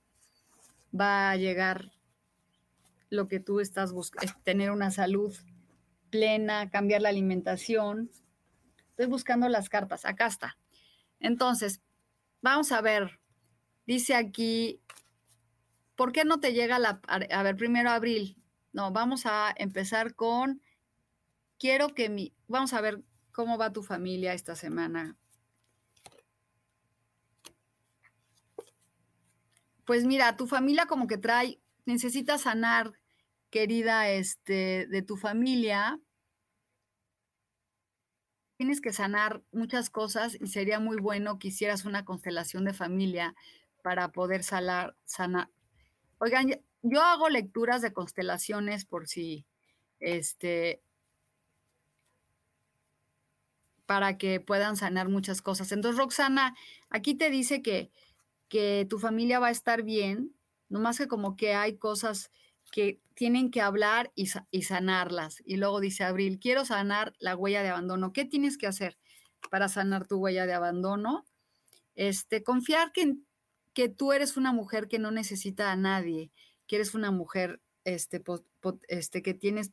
va 0.94 1.32
a 1.32 1.36
llegar 1.36 1.90
lo 3.10 3.26
que 3.26 3.40
tú 3.40 3.58
estás 3.58 3.90
buscando, 3.90 4.34
tener 4.44 4.70
una 4.70 4.92
salud 4.92 5.34
plena, 6.10 6.70
cambiar 6.70 7.02
la 7.02 7.08
alimentación. 7.08 8.08
Estoy 8.90 9.06
buscando 9.06 9.48
las 9.48 9.68
cartas, 9.68 10.04
acá 10.04 10.28
está. 10.28 10.56
Entonces, 11.18 11.80
vamos 12.40 12.70
a 12.70 12.80
ver, 12.80 13.18
dice 13.86 14.14
aquí, 14.14 14.80
¿por 15.94 16.12
qué 16.12 16.24
no 16.24 16.40
te 16.40 16.52
llega 16.52 16.78
la... 16.78 17.00
A 17.06 17.42
ver, 17.42 17.56
primero 17.56 17.90
abril. 17.90 18.36
No, 18.72 18.92
vamos 18.92 19.24
a 19.24 19.54
empezar 19.56 20.14
con, 20.14 20.60
quiero 21.58 21.94
que 21.94 22.08
mi... 22.08 22.34
Vamos 22.48 22.74
a 22.74 22.80
ver 22.80 23.02
cómo 23.32 23.58
va 23.58 23.72
tu 23.72 23.82
familia 23.82 24.34
esta 24.34 24.54
semana. 24.54 25.16
Pues 29.84 30.04
mira, 30.04 30.36
tu 30.36 30.46
familia 30.46 30.86
como 30.86 31.06
que 31.06 31.16
trae 31.16 31.60
necesitas 31.84 32.42
sanar, 32.42 32.92
querida, 33.50 34.10
este, 34.10 34.86
de 34.88 35.02
tu 35.02 35.16
familia. 35.16 36.00
Tienes 38.56 38.80
que 38.80 38.92
sanar 38.92 39.42
muchas 39.52 39.88
cosas 39.90 40.36
y 40.40 40.48
sería 40.48 40.80
muy 40.80 40.96
bueno 40.96 41.38
que 41.38 41.48
hicieras 41.48 41.84
una 41.84 42.04
constelación 42.04 42.64
de 42.64 42.72
familia 42.72 43.34
para 43.86 44.10
poder 44.10 44.42
sanar. 44.42 44.96
Oigan, 46.18 46.60
yo 46.82 47.02
hago 47.02 47.28
lecturas 47.28 47.82
de 47.82 47.92
constelaciones 47.92 48.84
por 48.84 49.06
si, 49.06 49.46
este, 50.00 50.82
para 53.86 54.18
que 54.18 54.40
puedan 54.40 54.76
sanar 54.76 55.08
muchas 55.08 55.40
cosas. 55.40 55.70
Entonces, 55.70 56.00
Roxana, 56.00 56.56
aquí 56.90 57.14
te 57.14 57.30
dice 57.30 57.62
que, 57.62 57.92
que 58.48 58.88
tu 58.90 58.98
familia 58.98 59.38
va 59.38 59.46
a 59.46 59.52
estar 59.52 59.84
bien, 59.84 60.34
más 60.68 60.98
que 60.98 61.06
como 61.06 61.36
que 61.36 61.54
hay 61.54 61.76
cosas 61.76 62.32
que 62.72 63.00
tienen 63.14 63.52
que 63.52 63.60
hablar 63.60 64.10
y, 64.16 64.26
sanarlas. 64.62 65.44
Y 65.46 65.58
luego 65.58 65.78
dice 65.78 66.02
Abril, 66.02 66.40
quiero 66.40 66.64
sanar 66.64 67.12
la 67.20 67.36
huella 67.36 67.62
de 67.62 67.68
abandono. 67.68 68.12
¿Qué 68.12 68.24
tienes 68.24 68.58
que 68.58 68.66
hacer 68.66 68.98
para 69.48 69.68
sanar 69.68 70.08
tu 70.08 70.16
huella 70.16 70.44
de 70.44 70.54
abandono? 70.54 71.24
Este, 71.94 72.42
confiar 72.42 72.90
que, 72.90 73.14
que 73.76 73.90
tú 73.90 74.12
eres 74.12 74.38
una 74.38 74.54
mujer 74.54 74.88
que 74.88 74.98
no 74.98 75.10
necesita 75.10 75.70
a 75.70 75.76
nadie, 75.76 76.32
que 76.66 76.76
eres 76.76 76.94
una 76.94 77.10
mujer 77.10 77.60
este, 77.84 78.24
este, 78.88 79.22
que, 79.22 79.34
tienes, 79.34 79.70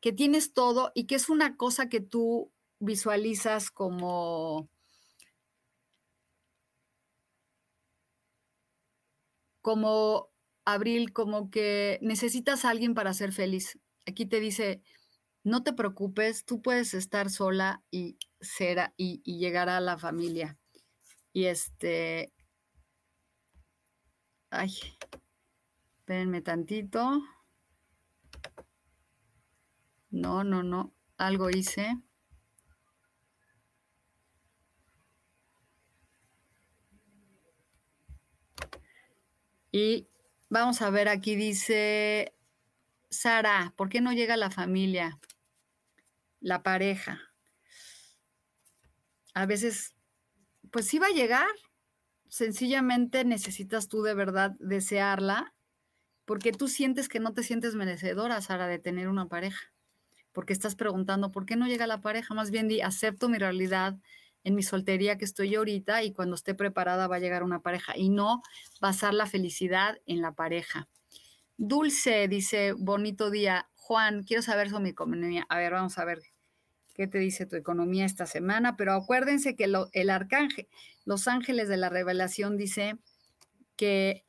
que 0.00 0.14
tienes 0.14 0.54
todo 0.54 0.92
y 0.94 1.04
que 1.04 1.16
es 1.16 1.28
una 1.28 1.58
cosa 1.58 1.90
que 1.90 2.00
tú 2.00 2.50
visualizas 2.78 3.70
como 3.70 4.70
como 9.60 10.30
Abril, 10.64 11.12
como 11.12 11.50
que 11.50 11.98
necesitas 12.00 12.64
a 12.64 12.70
alguien 12.70 12.94
para 12.94 13.12
ser 13.12 13.32
feliz. 13.32 13.78
Aquí 14.06 14.24
te 14.24 14.40
dice, 14.40 14.80
no 15.44 15.62
te 15.62 15.74
preocupes, 15.74 16.46
tú 16.46 16.62
puedes 16.62 16.94
estar 16.94 17.28
sola 17.28 17.82
y 17.90 18.16
ser 18.40 18.94
y, 18.96 19.20
y 19.22 19.38
llegar 19.38 19.68
a 19.68 19.80
la 19.80 19.98
familia. 19.98 20.56
Y 21.34 21.44
este, 21.44 22.32
ay, 24.50 24.72
espérenme 25.98 26.40
tantito. 26.42 27.22
No, 30.10 30.42
no, 30.44 30.62
no, 30.62 30.94
algo 31.18 31.50
hice. 31.50 31.96
Y 39.70 40.08
vamos 40.48 40.80
a 40.82 40.90
ver, 40.90 41.08
aquí 41.08 41.36
dice 41.36 42.34
Sara, 43.10 43.74
¿por 43.76 43.88
qué 43.88 44.00
no 44.00 44.12
llega 44.12 44.36
la 44.36 44.50
familia? 44.50 45.18
La 46.40 46.62
pareja. 46.62 47.20
A 49.34 49.46
veces, 49.46 49.94
pues 50.70 50.86
sí 50.86 50.98
va 50.98 51.06
a 51.08 51.10
llegar. 51.10 51.46
Sencillamente 52.28 53.24
necesitas 53.24 53.88
tú 53.88 54.02
de 54.02 54.14
verdad 54.14 54.52
desearla, 54.58 55.54
porque 56.24 56.52
tú 56.52 56.68
sientes 56.68 57.08
que 57.08 57.20
no 57.20 57.32
te 57.32 57.42
sientes 57.42 57.74
merecedora, 57.74 58.40
Sara, 58.40 58.66
de 58.66 58.78
tener 58.78 59.08
una 59.08 59.28
pareja. 59.28 59.72
Porque 60.32 60.52
estás 60.52 60.76
preguntando, 60.76 61.32
¿por 61.32 61.46
qué 61.46 61.56
no 61.56 61.66
llega 61.66 61.86
la 61.86 62.00
pareja? 62.00 62.34
Más 62.34 62.50
bien 62.50 62.68
di, 62.68 62.82
acepto 62.82 63.28
mi 63.28 63.38
realidad, 63.38 63.96
en 64.44 64.54
mi 64.54 64.62
soltería 64.62 65.18
que 65.18 65.24
estoy 65.24 65.54
ahorita 65.54 66.02
y 66.02 66.12
cuando 66.12 66.34
esté 66.34 66.54
preparada 66.54 67.06
va 67.06 67.16
a 67.16 67.20
llegar 67.20 67.42
una 67.42 67.60
pareja 67.60 67.96
y 67.96 68.08
no 68.08 68.42
basar 68.80 69.14
la 69.14 69.26
felicidad 69.26 69.98
en 70.06 70.20
la 70.22 70.32
pareja. 70.32 70.88
Dulce 71.56 72.28
dice, 72.28 72.72
bonito 72.72 73.30
día. 73.30 73.68
Juan, 73.74 74.22
quiero 74.22 74.42
saber 74.42 74.70
sobre 74.70 74.84
mi 74.84 74.90
economía. 74.90 75.44
A 75.48 75.58
ver, 75.58 75.72
vamos 75.72 75.98
a 75.98 76.04
ver 76.04 76.20
qué 76.98 77.06
te 77.06 77.18
dice 77.18 77.46
tu 77.46 77.54
economía 77.54 78.04
esta 78.04 78.26
semana, 78.26 78.76
pero 78.76 78.92
acuérdense 78.92 79.54
que 79.54 79.72
el 79.92 80.10
arcángel, 80.10 80.66
los 81.04 81.28
ángeles 81.28 81.68
de 81.68 81.76
la 81.76 81.88
revelación 81.88 82.56
dice 82.56 82.98
que 83.76 84.26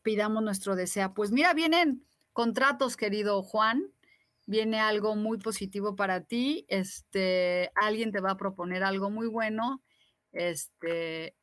pidamos 0.00 0.42
nuestro 0.42 0.74
deseo. 0.74 1.12
Pues 1.12 1.32
mira, 1.32 1.52
vienen 1.52 2.02
contratos, 2.32 2.96
querido 2.96 3.42
Juan, 3.42 3.92
viene 4.46 4.80
algo 4.80 5.16
muy 5.16 5.36
positivo 5.36 5.96
para 5.96 6.22
ti, 6.22 6.64
este, 6.68 7.70
alguien 7.74 8.10
te 8.10 8.20
va 8.20 8.30
a 8.30 8.36
proponer 8.38 8.84
algo 8.84 9.10
muy 9.10 9.26
bueno, 9.26 9.82
este, 10.32 11.36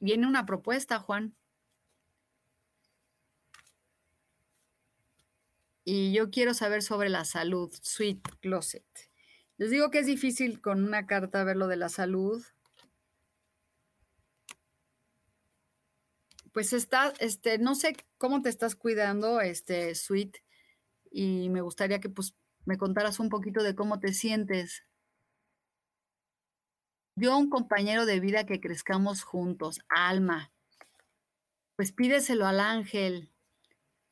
viene 0.00 0.26
una 0.26 0.46
propuesta, 0.46 1.00
Juan. 1.00 1.36
Y 5.88 6.12
yo 6.12 6.32
quiero 6.32 6.52
saber 6.52 6.82
sobre 6.82 7.08
la 7.08 7.24
salud, 7.24 7.72
Sweet 7.80 8.40
Closet. 8.40 8.84
Les 9.56 9.70
digo 9.70 9.88
que 9.92 10.00
es 10.00 10.06
difícil 10.06 10.60
con 10.60 10.82
una 10.82 11.06
carta 11.06 11.44
ver 11.44 11.56
lo 11.56 11.68
de 11.68 11.76
la 11.76 11.88
salud. 11.88 12.44
Pues 16.52 16.72
está, 16.72 17.12
este, 17.20 17.58
no 17.58 17.76
sé 17.76 17.94
cómo 18.18 18.42
te 18.42 18.48
estás 18.48 18.74
cuidando, 18.74 19.40
este, 19.40 19.94
Sweet, 19.94 20.38
y 21.12 21.50
me 21.50 21.60
gustaría 21.60 22.00
que 22.00 22.08
pues 22.08 22.34
me 22.64 22.78
contaras 22.78 23.20
un 23.20 23.28
poquito 23.28 23.62
de 23.62 23.76
cómo 23.76 24.00
te 24.00 24.12
sientes. 24.12 24.84
Yo 27.14 27.38
un 27.38 27.48
compañero 27.48 28.06
de 28.06 28.18
vida 28.18 28.44
que 28.44 28.60
crezcamos 28.60 29.22
juntos, 29.22 29.78
Alma. 29.88 30.50
Pues 31.76 31.92
pídeselo 31.92 32.44
al 32.44 32.58
ángel 32.58 33.35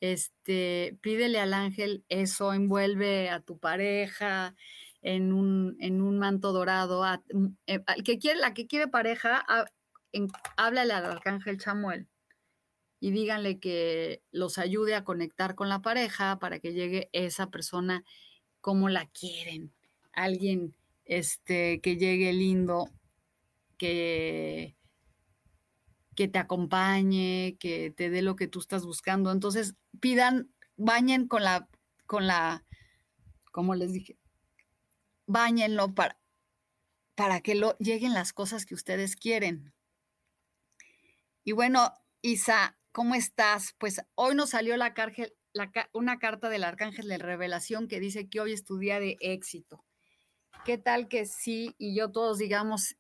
este, 0.00 0.98
pídele 1.00 1.40
al 1.40 1.54
ángel 1.54 2.04
eso, 2.08 2.52
envuelve 2.52 3.30
a 3.30 3.40
tu 3.40 3.58
pareja 3.58 4.54
en 5.02 5.32
un, 5.32 5.76
en 5.80 6.02
un 6.02 6.18
manto 6.18 6.52
dorado. 6.52 7.02
Mm, 7.32 7.46
eh, 7.66 7.84
que 8.04 8.18
quiere, 8.18 8.40
la 8.40 8.54
que 8.54 8.66
quiere 8.66 8.88
pareja, 8.88 9.44
háblale 10.56 10.92
al 10.92 11.04
arcángel 11.04 11.58
Chamuel 11.58 12.08
y 13.00 13.10
díganle 13.10 13.60
que 13.60 14.22
los 14.30 14.56
ayude 14.58 14.94
a 14.94 15.04
conectar 15.04 15.54
con 15.54 15.68
la 15.68 15.82
pareja 15.82 16.38
para 16.38 16.58
que 16.58 16.72
llegue 16.72 17.10
esa 17.12 17.50
persona 17.50 18.02
como 18.62 18.88
la 18.88 19.06
quieren. 19.06 19.74
Alguien 20.12 20.74
este, 21.04 21.82
que 21.82 21.96
llegue 21.96 22.32
lindo, 22.32 22.88
que, 23.76 24.74
que 26.14 26.28
te 26.28 26.38
acompañe, 26.38 27.56
que 27.60 27.90
te 27.90 28.08
dé 28.08 28.22
lo 28.22 28.36
que 28.36 28.48
tú 28.48 28.60
estás 28.60 28.86
buscando. 28.86 29.30
Entonces, 29.32 29.74
pidan, 30.00 30.52
bañen 30.76 31.28
con 31.28 31.44
la, 31.44 31.68
con 32.06 32.26
la, 32.26 32.64
como 33.52 33.74
les 33.74 33.92
dije, 33.92 34.18
bañenlo 35.26 35.94
para, 35.94 36.18
para 37.14 37.40
que 37.40 37.54
lo, 37.54 37.76
lleguen 37.78 38.14
las 38.14 38.32
cosas 38.32 38.66
que 38.66 38.74
ustedes 38.74 39.16
quieren. 39.16 39.72
Y 41.44 41.52
bueno, 41.52 41.92
Isa, 42.22 42.78
¿cómo 42.92 43.14
estás? 43.14 43.74
Pues 43.78 44.00
hoy 44.14 44.34
nos 44.34 44.50
salió 44.50 44.76
la, 44.76 44.94
la 45.52 45.70
una 45.92 46.18
carta 46.18 46.48
del 46.48 46.64
Arcángel 46.64 47.08
de 47.08 47.18
Revelación 47.18 47.88
que 47.88 48.00
dice 48.00 48.28
que 48.28 48.40
hoy 48.40 48.52
es 48.52 48.64
tu 48.64 48.78
día 48.78 48.98
de 48.98 49.16
éxito. 49.20 49.84
¿Qué 50.64 50.78
tal 50.78 51.08
que 51.08 51.26
sí 51.26 51.74
y 51.78 51.94
yo 51.96 52.10
todos 52.10 52.38
digamos, 52.38 52.96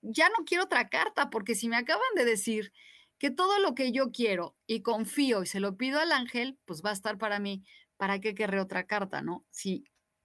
ya 0.00 0.28
no 0.28 0.44
quiero 0.44 0.64
otra 0.64 0.88
carta, 0.88 1.30
porque 1.30 1.54
si 1.54 1.68
me 1.68 1.76
acaban 1.76 2.02
de 2.14 2.24
decir 2.24 2.72
que 3.18 3.30
todo 3.30 3.58
lo 3.58 3.74
que 3.74 3.92
yo 3.92 4.10
quiero 4.10 4.56
y 4.66 4.82
confío 4.82 5.42
y 5.42 5.46
se 5.46 5.60
lo 5.60 5.76
pido 5.76 6.00
al 6.00 6.12
ángel, 6.12 6.58
pues 6.64 6.82
va 6.84 6.90
a 6.90 6.94
estar 6.94 7.18
para 7.18 7.38
mí. 7.38 7.64
¿Para 7.96 8.20
qué 8.20 8.34
querré 8.34 8.60
otra 8.60 8.86
carta, 8.86 9.22
no? 9.22 9.44
Si 9.50 9.84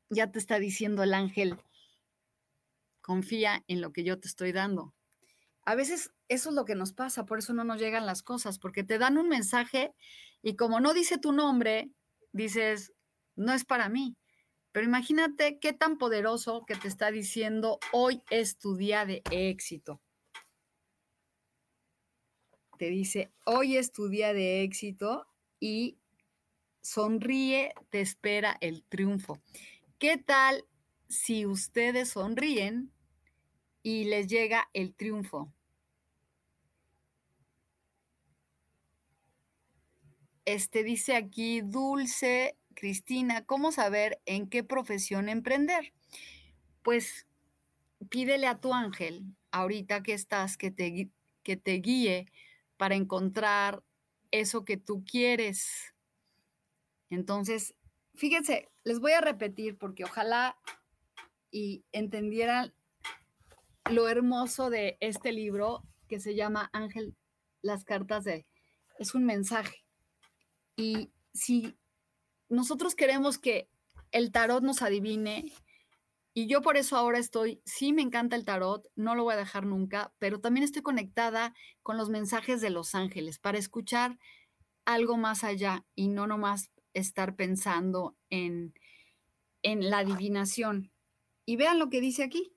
ya 0.09 0.31
te 0.31 0.39
está 0.39 0.59
diciendo 0.59 1.03
el 1.03 1.13
ángel, 1.13 1.57
confía 3.01 3.63
en 3.67 3.81
lo 3.81 3.93
que 3.93 4.03
yo 4.03 4.19
te 4.19 4.27
estoy 4.27 4.51
dando. 4.51 4.93
A 5.63 5.75
veces 5.75 6.11
eso 6.29 6.49
es 6.49 6.55
lo 6.55 6.65
que 6.65 6.75
nos 6.75 6.93
pasa, 6.93 7.25
por 7.25 7.39
eso 7.39 7.53
no 7.53 7.63
nos 7.63 7.79
llegan 7.79 8.05
las 8.05 8.23
cosas, 8.23 8.57
porque 8.57 8.83
te 8.83 8.97
dan 8.97 9.17
un 9.17 9.29
mensaje 9.29 9.93
y 10.41 10.55
como 10.55 10.79
no 10.79 10.93
dice 10.93 11.17
tu 11.17 11.31
nombre, 11.31 11.91
dices, 12.31 12.93
no 13.35 13.53
es 13.53 13.65
para 13.65 13.89
mí. 13.89 14.17
Pero 14.71 14.85
imagínate 14.85 15.59
qué 15.59 15.73
tan 15.73 15.97
poderoso 15.97 16.65
que 16.65 16.75
te 16.75 16.87
está 16.87 17.11
diciendo, 17.11 17.79
hoy 17.91 18.23
es 18.29 18.57
tu 18.57 18.75
día 18.75 19.05
de 19.05 19.21
éxito. 19.31 20.01
Te 22.79 22.89
dice, 22.89 23.29
hoy 23.43 23.75
es 23.75 23.91
tu 23.91 24.07
día 24.07 24.31
de 24.31 24.63
éxito 24.63 25.27
y 25.59 25.97
sonríe, 26.79 27.73
te 27.89 27.99
espera 27.99 28.55
el 28.61 28.83
triunfo. 28.83 29.41
¿Qué 29.97 30.17
tal 30.17 30.63
si 31.09 31.45
ustedes 31.45 32.11
sonríen 32.11 32.93
y 33.83 34.05
les 34.05 34.27
llega 34.27 34.69
el 34.71 34.93
triunfo? 34.93 35.51
Este 40.45 40.85
dice 40.85 41.17
aquí, 41.17 41.59
Dulce 41.59 42.55
Cristina, 42.75 43.43
¿cómo 43.43 43.73
saber 43.73 44.21
en 44.25 44.47
qué 44.47 44.63
profesión 44.63 45.27
emprender? 45.27 45.91
Pues 46.81 47.27
pídele 48.09 48.47
a 48.47 48.61
tu 48.61 48.73
ángel, 48.73 49.25
ahorita 49.51 50.01
que 50.01 50.13
estás, 50.13 50.55
que 50.55 50.71
te, 50.71 51.09
que 51.43 51.57
te 51.57 51.73
guíe 51.73 52.31
para 52.79 52.95
encontrar 52.95 53.83
eso 54.31 54.63
que 54.63 54.77
tú 54.77 55.03
quieres. 55.03 55.93
Entonces, 57.09 57.75
fíjense, 58.15 58.69
les 58.85 59.01
voy 59.01 59.11
a 59.11 59.19
repetir 59.19 59.77
porque 59.77 60.05
ojalá 60.05 60.57
y 61.51 61.83
entendieran 61.91 62.73
lo 63.91 64.07
hermoso 64.07 64.69
de 64.69 64.97
este 65.01 65.33
libro 65.33 65.83
que 66.07 66.21
se 66.21 66.35
llama 66.35 66.69
Ángel, 66.71 67.17
las 67.61 67.83
cartas 67.83 68.23
de, 68.23 68.45
es 68.97 69.13
un 69.13 69.25
mensaje. 69.25 69.83
Y 70.77 71.11
si 71.33 71.77
nosotros 72.47 72.95
queremos 72.95 73.37
que 73.37 73.67
el 74.13 74.31
tarot 74.31 74.63
nos 74.63 74.81
adivine 74.81 75.51
y 76.39 76.47
yo 76.47 76.61
por 76.61 76.77
eso 76.77 76.95
ahora 76.95 77.19
estoy, 77.19 77.61
sí 77.65 77.91
me 77.91 78.01
encanta 78.01 78.37
el 78.37 78.45
tarot, 78.45 78.87
no 78.95 79.13
lo 79.13 79.25
voy 79.25 79.33
a 79.33 79.37
dejar 79.37 79.65
nunca, 79.65 80.13
pero 80.19 80.39
también 80.39 80.63
estoy 80.63 80.81
conectada 80.81 81.53
con 81.83 81.97
los 81.97 82.09
mensajes 82.09 82.61
de 82.61 82.69
los 82.69 82.95
ángeles 82.95 83.39
para 83.39 83.57
escuchar 83.57 84.17
algo 84.85 85.17
más 85.17 85.43
allá 85.43 85.85
y 85.95 86.07
no 86.07 86.27
nomás 86.27 86.71
estar 86.93 87.35
pensando 87.35 88.15
en, 88.29 88.73
en 89.63 89.89
la 89.89 89.97
adivinación. 89.97 90.93
Y 91.45 91.57
vean 91.57 91.77
lo 91.77 91.89
que 91.89 91.99
dice 91.99 92.23
aquí. 92.23 92.53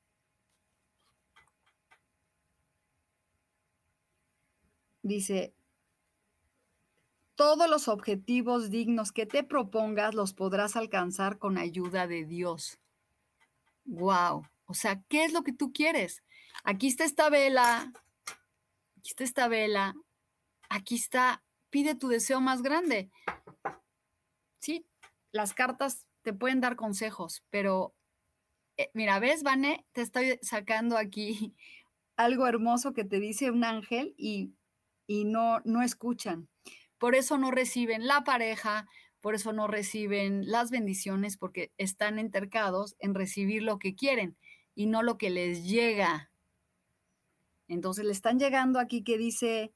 Dice, 5.02 5.56
todos 7.34 7.68
los 7.68 7.88
objetivos 7.88 8.70
dignos 8.70 9.10
que 9.10 9.26
te 9.26 9.42
propongas 9.42 10.14
los 10.14 10.34
podrás 10.34 10.76
alcanzar 10.76 11.38
con 11.40 11.58
ayuda 11.58 12.06
de 12.06 12.24
Dios. 12.24 12.78
Wow. 13.84 14.46
O 14.66 14.74
sea, 14.74 15.02
¿qué 15.08 15.24
es 15.24 15.32
lo 15.32 15.42
que 15.42 15.52
tú 15.52 15.72
quieres? 15.72 16.22
Aquí 16.64 16.86
está 16.86 17.04
esta 17.04 17.28
vela. 17.30 17.92
Aquí 18.96 19.10
está 19.10 19.24
esta 19.24 19.48
vela. 19.48 19.94
Aquí 20.68 20.94
está. 20.94 21.42
Pide 21.70 21.94
tu 21.94 22.08
deseo 22.08 22.40
más 22.40 22.62
grande. 22.62 23.10
Sí, 24.60 24.86
las 25.32 25.54
cartas 25.54 26.06
te 26.22 26.32
pueden 26.32 26.60
dar 26.60 26.76
consejos, 26.76 27.42
pero 27.50 27.94
eh, 28.76 28.90
mira, 28.94 29.18
ves, 29.18 29.42
Vane, 29.42 29.86
te 29.92 30.02
estoy 30.02 30.38
sacando 30.42 30.96
aquí 30.96 31.54
algo 32.16 32.46
hermoso 32.46 32.92
que 32.92 33.04
te 33.04 33.20
dice 33.20 33.50
un 33.50 33.64
ángel 33.64 34.14
y, 34.16 34.54
y 35.06 35.24
no, 35.24 35.60
no 35.64 35.82
escuchan. 35.82 36.48
Por 36.98 37.14
eso 37.14 37.36
no 37.38 37.50
reciben 37.50 38.06
la 38.06 38.22
pareja, 38.22 38.86
por 39.22 39.36
eso 39.36 39.52
no 39.52 39.68
reciben 39.68 40.50
las 40.50 40.70
bendiciones, 40.70 41.36
porque 41.36 41.72
están 41.78 42.18
entercados 42.18 42.96
en 42.98 43.14
recibir 43.14 43.62
lo 43.62 43.78
que 43.78 43.94
quieren 43.94 44.36
y 44.74 44.86
no 44.86 45.02
lo 45.02 45.16
que 45.16 45.30
les 45.30 45.64
llega. 45.64 46.30
Entonces 47.68 48.04
le 48.04 48.10
están 48.10 48.40
llegando 48.40 48.80
aquí 48.80 49.04
que 49.04 49.18
dice, 49.18 49.72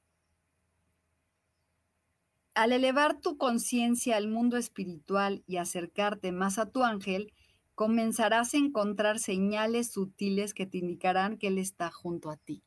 al 2.55 2.73
elevar 2.73 3.21
tu 3.21 3.39
conciencia 3.39 4.17
al 4.17 4.27
mundo 4.27 4.57
espiritual 4.57 5.45
y 5.47 5.59
acercarte 5.59 6.33
más 6.33 6.59
a 6.59 6.69
tu 6.69 6.83
ángel, 6.83 7.33
comenzarás 7.77 8.53
a 8.53 8.57
encontrar 8.57 9.21
señales 9.21 9.93
sutiles 9.93 10.55
que 10.55 10.67
te 10.67 10.79
indicarán 10.79 11.39
que 11.39 11.47
Él 11.47 11.59
está 11.59 11.93
junto 11.93 12.31
a 12.31 12.37
ti. 12.37 12.65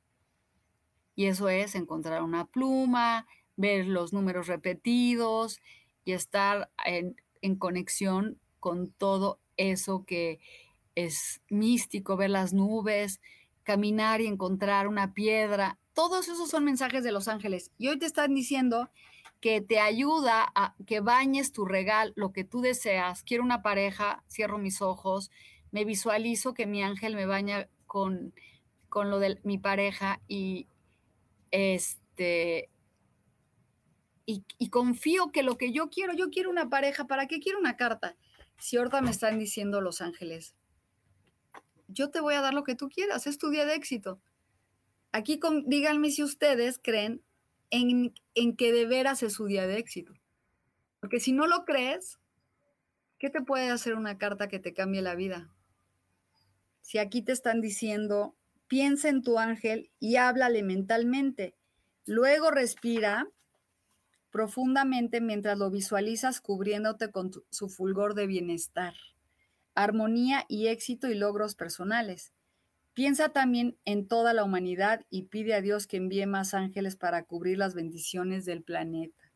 Y 1.14 1.26
eso 1.26 1.50
es 1.50 1.76
encontrar 1.76 2.24
una 2.24 2.46
pluma, 2.46 3.28
ver 3.58 3.86
los 3.88 4.14
números 4.14 4.48
repetidos 4.48 5.60
y 6.06 6.14
estar 6.14 6.70
en, 6.86 7.16
conexión 7.58 8.40
con 8.60 8.92
todo 8.92 9.40
eso 9.56 10.04
que 10.06 10.40
es 10.96 11.42
místico, 11.50 12.18
ver 12.18 12.30
las 12.30 12.54
nubes, 12.54 13.22
caminar 13.64 14.22
y 14.22 14.28
encontrar 14.28 14.88
una 14.88 15.14
piedra. 15.14 15.78
Todos 15.94 16.28
esos 16.28 16.50
son 16.50 16.66
mensajes 16.66 17.04
de 17.04 17.12
los 17.12 17.28
ángeles. 17.28 17.72
Y 17.78 17.88
hoy 17.88 18.00
te 18.00 18.06
están 18.06 18.34
diciendo 18.34 18.90
que 19.40 19.62
te 19.62 19.80
ayuda 19.80 20.52
a 20.54 20.76
que 20.86 21.00
bañes 21.00 21.52
tu 21.54 21.66
regal, 21.66 22.12
lo 22.16 22.34
que 22.34 22.44
tú 22.44 22.62
deseas. 22.62 23.24
Quiero 23.24 23.44
una 23.44 23.62
pareja, 23.62 24.24
cierro 24.30 24.58
mis 24.58 24.82
ojos, 24.82 25.32
me 25.72 25.86
visualizo 25.86 26.54
que 26.54 26.66
mi 26.66 26.84
ángel 26.84 27.16
me 27.16 27.26
baña 27.26 27.70
con, 27.86 28.34
con 28.90 29.10
lo 29.10 29.20
de 29.20 29.40
mi 29.44 29.58
pareja 29.58 30.20
y 30.28 30.68
este 31.52 32.70
y, 34.60 34.70
confío 34.70 35.32
que 35.32 35.42
lo 35.42 35.58
que 35.58 35.72
yo 35.72 35.90
quiero, 35.90 36.14
yo 36.14 36.30
quiero 36.30 36.52
una 36.52 36.70
pareja, 36.70 37.08
¿para 37.08 37.28
qué 37.28 37.40
quiero 37.40 37.58
una 37.58 37.78
carta? 37.78 38.16
Si 38.60 38.78
ahorita 38.78 39.02
me 39.02 39.10
están 39.10 39.40
diciendo 39.40 39.82
los 39.82 40.02
ángeles, 40.02 40.56
yo 41.88 42.12
te 42.12 42.20
voy 42.20 42.36
a 42.36 42.42
dar 42.42 42.54
lo 42.54 42.64
que 42.64 42.76
tú 42.76 42.90
quieras, 42.90 43.26
es 43.26 43.40
tu 43.40 43.50
día 43.50 43.66
de 43.66 43.74
éxito. 43.74 44.22
Aquí 45.12 45.40
díganme 45.66 46.12
si 46.12 46.22
ustedes 46.22 46.80
creen 46.82 47.24
en, 47.72 48.14
en 48.36 48.56
que 48.56 48.72
de 48.72 48.86
veras 48.86 49.24
es 49.24 49.34
su 49.34 49.46
día 49.46 49.66
de 49.66 49.80
éxito. 49.80 50.14
Porque 51.00 51.20
si 51.20 51.32
no 51.32 51.48
lo 51.48 51.66
crees, 51.66 52.20
¿qué 53.18 53.32
te 53.32 53.42
puede 53.42 53.72
hacer 53.72 53.96
una 53.96 54.20
carta 54.20 54.48
que 54.48 54.60
te 54.60 54.76
cambie 54.76 55.02
la 55.02 55.16
vida? 55.16 55.52
Si 56.82 57.00
aquí 57.00 57.24
te 57.24 57.32
están 57.32 57.62
diciendo, 57.62 58.36
piensa 58.68 59.10
en 59.10 59.24
tu 59.24 59.40
ángel 59.40 59.90
y 60.00 60.18
háblale 60.18 60.62
mentalmente. 60.62 61.56
Luego 62.06 62.52
respira 62.52 63.28
profundamente 64.32 65.22
mientras 65.22 65.58
lo 65.58 65.70
visualizas 65.70 66.42
cubriéndote 66.42 67.12
con 67.12 67.32
su 67.50 67.70
fulgor 67.70 68.14
de 68.14 68.28
bienestar, 68.28 68.94
armonía 69.76 70.46
y 70.48 70.68
éxito 70.68 71.08
y 71.10 71.16
logros 71.16 71.56
personales. 71.56 72.34
Piensa 72.94 73.30
también 73.30 73.78
en 73.86 74.08
toda 74.08 74.34
la 74.34 74.44
humanidad 74.44 75.06
y 75.10 75.24
pide 75.24 75.54
a 75.54 75.62
Dios 75.62 75.88
que 75.88 75.98
envíe 75.98 76.26
más 76.26 76.54
ángeles 76.54 76.96
para 76.96 77.24
cubrir 77.24 77.58
las 77.58 77.74
bendiciones 77.74 78.46
del 78.46 78.64
planeta. 78.64 79.32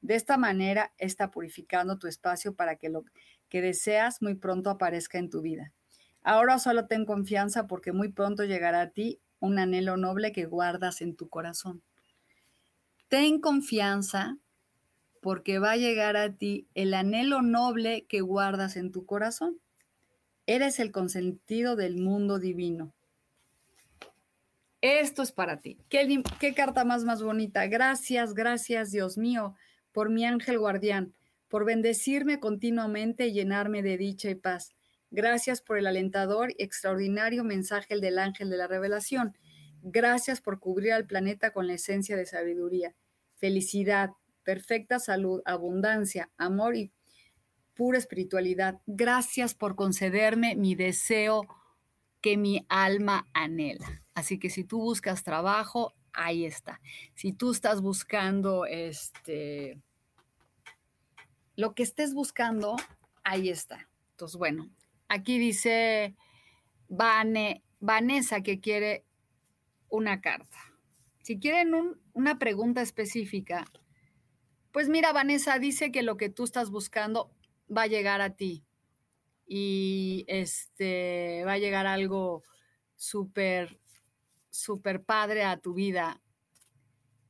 De 0.00 0.16
esta 0.16 0.36
manera 0.36 0.92
está 0.98 1.30
purificando 1.30 1.98
tu 1.98 2.08
espacio 2.08 2.54
para 2.54 2.76
que 2.76 2.90
lo 2.90 3.04
que 3.48 3.62
deseas 3.62 4.20
muy 4.20 4.34
pronto 4.34 4.68
aparezca 4.68 5.18
en 5.18 5.30
tu 5.30 5.40
vida. 5.40 5.72
Ahora 6.22 6.58
solo 6.58 6.86
ten 6.86 7.06
confianza 7.06 7.66
porque 7.66 7.92
muy 7.92 8.12
pronto 8.12 8.44
llegará 8.44 8.82
a 8.82 8.90
ti 8.90 9.20
un 9.40 9.58
anhelo 9.58 9.96
noble 9.96 10.32
que 10.32 10.44
guardas 10.44 11.00
en 11.00 11.16
tu 11.16 11.28
corazón. 11.28 11.82
Ten 13.08 13.40
confianza 13.40 14.38
porque 15.20 15.58
va 15.58 15.72
a 15.72 15.76
llegar 15.76 16.16
a 16.16 16.34
ti 16.34 16.68
el 16.74 16.92
anhelo 16.92 17.40
noble 17.40 18.04
que 18.06 18.20
guardas 18.20 18.76
en 18.76 18.92
tu 18.92 19.06
corazón. 19.06 19.58
Eres 20.46 20.78
el 20.78 20.92
consentido 20.92 21.76
del 21.76 21.96
mundo 21.96 22.38
divino. 22.38 22.92
Esto 24.82 25.22
es 25.22 25.32
para 25.32 25.62
ti. 25.62 25.78
¿Qué, 25.88 26.52
carta 26.54 26.84
más 26.84 27.04
más 27.04 27.22
bonita? 27.22 27.66
Gracias, 27.68 28.34
gracias 28.34 28.90
Dios 28.90 29.16
mío, 29.16 29.54
por 29.92 30.10
mi 30.10 30.26
ángel 30.26 30.58
guardián, 30.58 31.14
por 31.48 31.64
bendecirme 31.64 32.38
continuamente 32.38 33.28
y 33.28 33.32
llenarme 33.32 33.82
de 33.82 33.96
dicha 33.96 34.28
y 34.28 34.34
paz. 34.34 34.74
Gracias 35.10 35.62
por 35.62 35.78
el 35.78 35.86
alentador 35.86 36.50
y 36.50 36.62
extraordinario 36.62 37.44
mensaje 37.44 37.98
del 37.98 38.18
ángel 38.18 38.50
de 38.50 38.58
la 38.58 38.66
revelación. 38.66 39.38
Gracias 39.86 40.40
por 40.40 40.60
cubrir 40.60 40.94
al 40.94 41.06
planeta 41.06 41.52
con 41.52 41.66
la 41.66 41.74
esencia 41.74 42.16
de 42.16 42.24
sabiduría, 42.24 42.94
felicidad, 43.36 44.12
perfecta 44.42 44.98
salud, 44.98 45.42
abundancia, 45.44 46.30
amor 46.38 46.74
y 46.74 46.90
pura 47.74 47.98
espiritualidad. 47.98 48.80
Gracias 48.86 49.54
por 49.54 49.76
concederme 49.76 50.56
mi 50.56 50.74
deseo 50.74 51.42
que 52.22 52.38
mi 52.38 52.64
alma 52.70 53.28
anhela. 53.34 54.02
Así 54.14 54.38
que 54.38 54.48
si 54.48 54.64
tú 54.64 54.80
buscas 54.80 55.22
trabajo, 55.22 55.92
ahí 56.14 56.46
está. 56.46 56.80
Si 57.14 57.34
tú 57.34 57.50
estás 57.50 57.82
buscando 57.82 58.64
este 58.64 59.78
lo 61.56 61.74
que 61.74 61.82
estés 61.82 62.14
buscando, 62.14 62.76
ahí 63.22 63.50
está. 63.50 63.86
Entonces, 64.12 64.38
bueno, 64.38 64.70
aquí 65.08 65.38
dice 65.38 66.16
Vanessa 66.88 68.40
que 68.40 68.60
quiere 68.60 69.04
una 69.94 70.20
carta. 70.20 70.58
Si 71.22 71.38
quieren 71.38 71.72
una 72.12 72.38
pregunta 72.38 72.82
específica, 72.82 73.64
pues 74.72 74.88
mira, 74.88 75.12
Vanessa 75.12 75.58
dice 75.58 75.92
que 75.92 76.02
lo 76.02 76.16
que 76.16 76.28
tú 76.28 76.44
estás 76.44 76.70
buscando 76.70 77.30
va 77.74 77.82
a 77.82 77.86
llegar 77.86 78.20
a 78.20 78.36
ti 78.36 78.64
y 79.46 80.24
este 80.26 81.44
va 81.46 81.52
a 81.52 81.58
llegar 81.58 81.86
algo 81.86 82.42
súper, 82.96 83.78
súper 84.50 85.02
padre 85.04 85.44
a 85.44 85.58
tu 85.58 85.74
vida. 85.74 86.20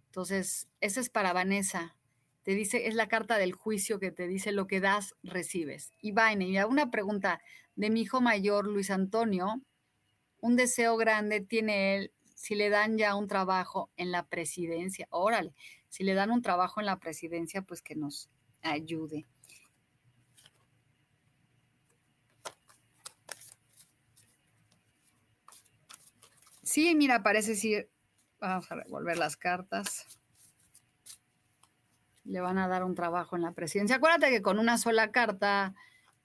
Entonces, 0.06 0.68
esa 0.80 1.00
es 1.00 1.10
para 1.10 1.32
Vanessa. 1.32 1.96
Te 2.44 2.54
dice, 2.54 2.86
es 2.86 2.94
la 2.94 3.08
carta 3.08 3.36
del 3.38 3.52
juicio 3.52 3.98
que 3.98 4.10
te 4.10 4.26
dice 4.26 4.52
lo 4.52 4.66
que 4.66 4.80
das, 4.80 5.14
recibes. 5.22 5.92
Y 6.00 6.12
Vaina, 6.12 6.44
y 6.44 6.56
una 6.64 6.90
pregunta 6.90 7.40
de 7.74 7.90
mi 7.90 8.02
hijo 8.02 8.20
mayor, 8.20 8.66
Luis 8.66 8.90
Antonio. 8.90 9.62
Un 10.40 10.56
deseo 10.56 10.96
grande 10.96 11.40
tiene 11.40 11.96
él 11.96 12.12
si 12.44 12.54
le 12.54 12.68
dan 12.68 12.98
ya 12.98 13.14
un 13.14 13.26
trabajo 13.26 13.90
en 13.96 14.12
la 14.12 14.26
presidencia. 14.26 15.06
Órale, 15.08 15.54
si 15.88 16.04
le 16.04 16.12
dan 16.12 16.30
un 16.30 16.42
trabajo 16.42 16.78
en 16.78 16.84
la 16.84 16.98
presidencia, 16.98 17.62
pues 17.62 17.80
que 17.80 17.94
nos 17.94 18.28
ayude. 18.60 19.24
Sí, 26.62 26.94
mira, 26.94 27.22
parece 27.22 27.54
si 27.54 27.76
vamos 28.38 28.70
a 28.70 28.74
revolver 28.74 29.16
las 29.16 29.38
cartas. 29.38 30.06
Le 32.24 32.42
van 32.42 32.58
a 32.58 32.68
dar 32.68 32.84
un 32.84 32.94
trabajo 32.94 33.36
en 33.36 33.42
la 33.42 33.52
presidencia. 33.52 33.96
Acuérdate 33.96 34.28
que 34.28 34.42
con 34.42 34.58
una 34.58 34.76
sola 34.76 35.12
carta, 35.12 35.74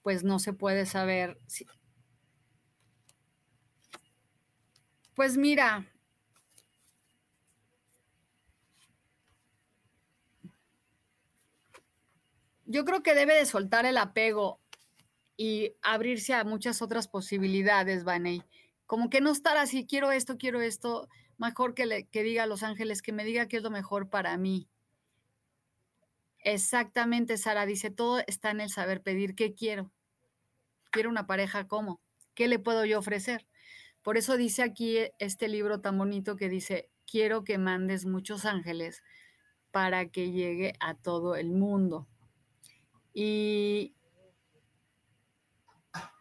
pues 0.02 0.22
no 0.22 0.38
se 0.38 0.52
puede 0.52 0.84
saber. 0.84 1.38
Pues 5.14 5.38
mira, 5.38 5.90
yo 12.70 12.84
creo 12.84 13.02
que 13.02 13.14
debe 13.14 13.34
de 13.34 13.46
soltar 13.46 13.86
el 13.86 13.96
apego 13.96 14.60
y 15.36 15.74
abrirse 15.82 16.34
a 16.34 16.44
muchas 16.44 16.82
otras 16.82 17.08
posibilidades, 17.08 18.04
Vaney 18.04 18.42
como 18.90 19.08
que 19.08 19.20
no 19.20 19.30
estar 19.30 19.56
así, 19.56 19.86
quiero 19.86 20.10
esto, 20.10 20.36
quiero 20.36 20.60
esto, 20.60 21.08
mejor 21.38 21.74
que, 21.74 21.86
le, 21.86 22.08
que 22.08 22.24
diga 22.24 22.42
a 22.42 22.48
los 22.48 22.64
ángeles, 22.64 23.02
que 23.02 23.12
me 23.12 23.22
diga 23.22 23.46
qué 23.46 23.58
es 23.58 23.62
lo 23.62 23.70
mejor 23.70 24.10
para 24.10 24.36
mí. 24.36 24.68
Exactamente, 26.40 27.36
Sara 27.36 27.66
dice, 27.66 27.92
todo 27.92 28.18
está 28.26 28.50
en 28.50 28.60
el 28.60 28.68
saber 28.68 29.00
pedir, 29.00 29.36
¿qué 29.36 29.54
quiero? 29.54 29.92
Quiero 30.90 31.08
una 31.08 31.28
pareja, 31.28 31.68
¿cómo? 31.68 32.00
¿Qué 32.34 32.48
le 32.48 32.58
puedo 32.58 32.84
yo 32.84 32.98
ofrecer? 32.98 33.46
Por 34.02 34.16
eso 34.16 34.36
dice 34.36 34.64
aquí 34.64 34.98
este 35.20 35.46
libro 35.46 35.80
tan 35.80 35.96
bonito 35.96 36.34
que 36.34 36.48
dice, 36.48 36.90
quiero 37.06 37.44
que 37.44 37.58
mandes 37.58 38.06
muchos 38.06 38.44
ángeles 38.44 39.04
para 39.70 40.08
que 40.08 40.32
llegue 40.32 40.72
a 40.80 40.96
todo 40.96 41.36
el 41.36 41.52
mundo. 41.52 42.08
Y 43.12 43.94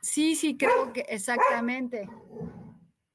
sí, 0.01 0.35
sí, 0.35 0.57
creo 0.57 0.91
que 0.93 1.01
exactamente 1.01 2.09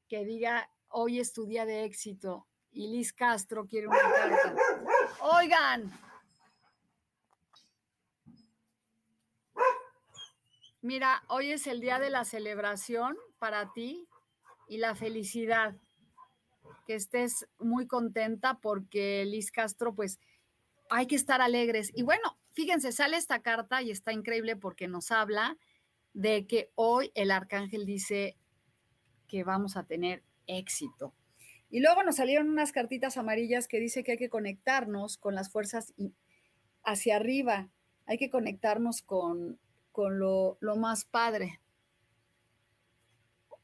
que 0.08 0.24
diga 0.24 0.70
hoy 0.88 1.18
es 1.18 1.32
tu 1.32 1.46
día 1.46 1.66
de 1.66 1.84
éxito 1.84 2.46
y 2.70 2.88
Liz 2.88 3.12
Castro 3.12 3.66
quiere 3.66 3.88
una 3.88 3.98
carta. 3.98 4.54
Oigan. 5.20 5.90
Mira, 10.82 11.24
hoy 11.28 11.52
es 11.52 11.66
el 11.66 11.80
día 11.80 11.98
de 11.98 12.10
la 12.10 12.24
celebración 12.24 13.16
para 13.38 13.72
ti 13.72 14.06
y 14.68 14.78
la 14.78 14.94
felicidad. 14.94 15.76
Que 16.86 16.94
estés 16.94 17.46
muy 17.58 17.86
contenta 17.86 18.58
porque 18.60 19.24
Liz 19.24 19.50
Castro, 19.50 19.94
pues 19.94 20.20
hay 20.90 21.06
que 21.06 21.16
estar 21.16 21.40
alegres. 21.40 21.90
Y 21.94 22.02
bueno, 22.02 22.36
fíjense, 22.54 22.92
sale 22.92 23.16
esta 23.16 23.42
carta 23.42 23.82
y 23.82 23.90
está 23.90 24.12
increíble 24.12 24.56
porque 24.56 24.88
nos 24.88 25.10
habla 25.10 25.58
de 26.14 26.46
que 26.46 26.70
hoy 26.74 27.10
el 27.14 27.30
arcángel 27.30 27.84
dice, 27.84 28.36
que 29.28 29.44
vamos 29.44 29.76
a 29.76 29.84
tener 29.84 30.22
éxito. 30.46 31.12
Y 31.70 31.80
luego 31.80 32.04
nos 32.04 32.16
salieron 32.16 32.48
unas 32.48 32.72
cartitas 32.72 33.16
amarillas 33.16 33.66
que 33.66 33.80
dice 33.80 34.04
que 34.04 34.12
hay 34.12 34.18
que 34.18 34.28
conectarnos 34.28 35.18
con 35.18 35.34
las 35.34 35.50
fuerzas 35.50 35.92
hacia 36.84 37.16
arriba, 37.16 37.68
hay 38.06 38.18
que 38.18 38.30
conectarnos 38.30 39.02
con, 39.02 39.58
con 39.90 40.18
lo, 40.18 40.56
lo 40.60 40.76
más 40.76 41.04
padre. 41.04 41.60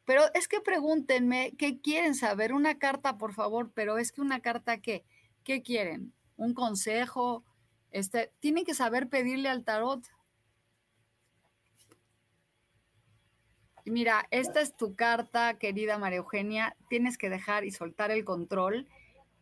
Pero 0.04 0.22
es 0.34 0.48
que 0.48 0.60
pregúntenme, 0.60 1.52
¿qué 1.56 1.80
quieren 1.80 2.16
saber? 2.16 2.52
Una 2.52 2.78
carta, 2.78 3.16
por 3.16 3.32
favor, 3.32 3.70
pero 3.72 3.98
es 3.98 4.10
que 4.10 4.22
una 4.22 4.40
carta, 4.40 4.80
¿qué? 4.80 5.04
¿Qué 5.44 5.62
quieren? 5.62 6.12
¿Un 6.36 6.52
consejo? 6.52 7.44
Este, 7.90 8.32
tienen 8.40 8.64
que 8.64 8.74
saber 8.74 9.08
pedirle 9.08 9.48
al 9.48 9.64
tarot 9.64 10.04
Mira, 13.90 14.28
esta 14.30 14.60
es 14.60 14.76
tu 14.76 14.94
carta, 14.94 15.58
querida 15.58 15.98
María 15.98 16.18
Eugenia. 16.18 16.76
Tienes 16.88 17.18
que 17.18 17.30
dejar 17.30 17.64
y 17.64 17.70
soltar 17.70 18.10
el 18.10 18.24
control 18.24 18.86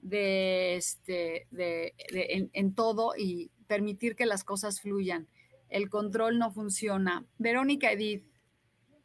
de, 0.01 0.77
este, 0.77 1.47
de, 1.51 1.95
en, 2.09 2.75
todo 2.75 3.15
y 3.17 3.51
permitir 3.67 4.17
que 4.17 4.27
las 4.27 4.45
cosas 4.45 4.81
fluyan. 4.81 5.29
El 5.69 5.91
control 5.91 6.39
no 6.39 6.51
funciona. 6.51 7.27
Verónica 7.37 7.93
Edith, 7.93 8.25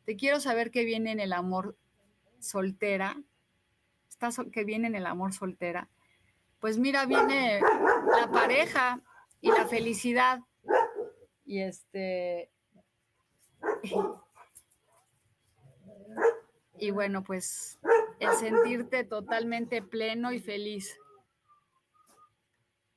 te 0.05 0.15
quiero 0.15 0.39
saber 0.39 0.71
qué 0.71 0.85
viene 0.85 1.11
en 1.11 1.19
el 1.19 1.33
amor 1.33 1.75
soltera. 2.39 3.21
¿Estás 4.07 4.39
que 4.51 4.63
viene 4.63 4.87
en 4.87 4.95
el 4.95 5.05
amor 5.05 5.33
soltera? 5.33 5.89
Pues 6.59 6.77
mira, 6.77 7.05
viene 7.05 7.59
la 7.59 8.31
pareja 8.31 9.01
y 9.43 9.51
la 9.51 9.67
felicidad. 9.67 10.39
Y 11.45 11.59
este. 11.59 12.49
Y 16.79 16.91
bueno, 16.91 17.23
pues 17.23 17.77
el 18.19 18.31
sentirte 18.37 19.03
totalmente 19.03 19.81
pleno 19.81 20.31
y 20.31 20.39
feliz. 20.39 20.97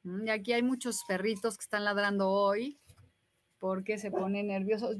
Mm, 0.04 0.28
y 0.28 0.30
aquí 0.30 0.52
hay 0.52 0.62
muchos 0.62 1.02
perritos 1.08 1.58
que 1.58 1.62
están 1.62 1.84
ladrando 1.84 2.30
hoy 2.30 2.78
porque 3.58 3.98
se 3.98 4.12
ponen 4.12 4.46
nerviosos. 4.46 4.98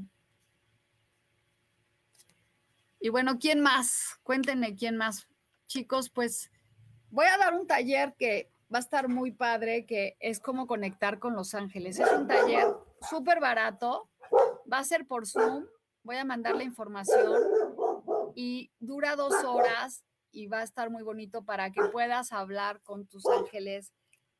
Y 2.99 3.07
bueno, 3.07 3.39
¿quién 3.39 3.61
más? 3.61 4.19
Cuéntenme 4.23 4.75
quién 4.75 4.97
más. 4.97 5.29
Chicos, 5.67 6.09
pues 6.09 6.51
voy 7.09 7.25
a 7.25 7.37
dar 7.37 7.53
un 7.53 7.67
taller 7.67 8.13
que 8.19 8.51
va 8.73 8.79
a 8.79 8.81
estar 8.81 9.07
muy 9.07 9.31
padre, 9.31 9.85
que 9.85 10.17
es 10.19 10.39
cómo 10.39 10.67
conectar 10.67 11.19
con 11.19 11.35
los 11.35 11.53
ángeles. 11.53 11.99
Es 11.99 12.11
un 12.11 12.27
taller 12.27 12.67
súper 13.09 13.39
barato, 13.39 14.09
va 14.71 14.79
a 14.79 14.83
ser 14.83 15.07
por 15.07 15.25
Zoom, 15.25 15.65
voy 16.03 16.17
a 16.17 16.25
mandar 16.25 16.55
la 16.55 16.63
información 16.63 17.33
y 18.35 18.71
dura 18.79 19.15
dos 19.15 19.33
horas 19.43 20.03
y 20.31 20.47
va 20.47 20.59
a 20.59 20.63
estar 20.63 20.89
muy 20.89 21.03
bonito 21.03 21.43
para 21.43 21.71
que 21.71 21.81
puedas 21.91 22.31
hablar 22.31 22.81
con 22.83 23.07
tus 23.07 23.25
ángeles 23.25 23.93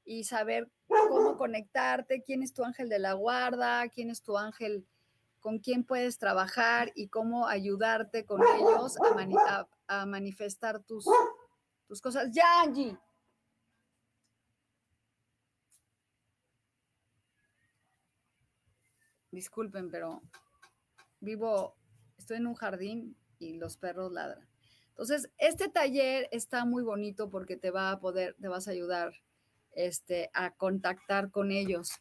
y 0.05 0.23
saber 0.23 0.69
cómo 0.87 1.37
conectarte, 1.37 2.23
quién 2.23 2.43
es 2.43 2.53
tu 2.53 2.63
ángel 2.63 2.89
de 2.89 2.99
la 2.99 3.13
guarda, 3.13 3.87
quién 3.89 4.09
es 4.09 4.21
tu 4.21 4.37
ángel 4.37 4.85
con 5.39 5.59
quién 5.59 5.83
puedes 5.83 6.17
trabajar 6.17 6.91
y 6.95 7.07
cómo 7.07 7.47
ayudarte 7.47 8.25
con 8.25 8.41
ellos 8.41 8.97
a, 9.87 10.05
manifestar 10.05 10.83
tus, 10.83 11.05
tus 11.87 12.01
cosas. 12.01 12.29
Ya, 12.31 12.61
Angie. 12.61 12.97
Disculpen, 19.37 19.91
pero 19.91 20.23
vivo, 21.19 21.75
estoy 22.17 22.37
en 22.37 22.47
un 22.47 22.55
jardín 22.55 23.15
y 23.37 23.53
los 23.53 23.77
perros 23.77 24.11
ladran. 24.11 24.49
Entonces, 24.89 25.29
este 25.37 25.69
taller 25.69 26.27
está 26.31 26.65
muy 26.65 26.81
bonito 26.81 27.29
porque 27.29 27.55
te 27.55 27.69
va 27.69 27.91
a 27.91 27.99
poder, 27.99 28.35
te 28.41 28.47
vas 28.47 28.67
a 28.67 28.71
ayudar 28.71 29.13
este, 29.73 30.31
a 30.33 30.55
contactar 30.55 31.29
con 31.29 31.51
ellos. 31.51 31.91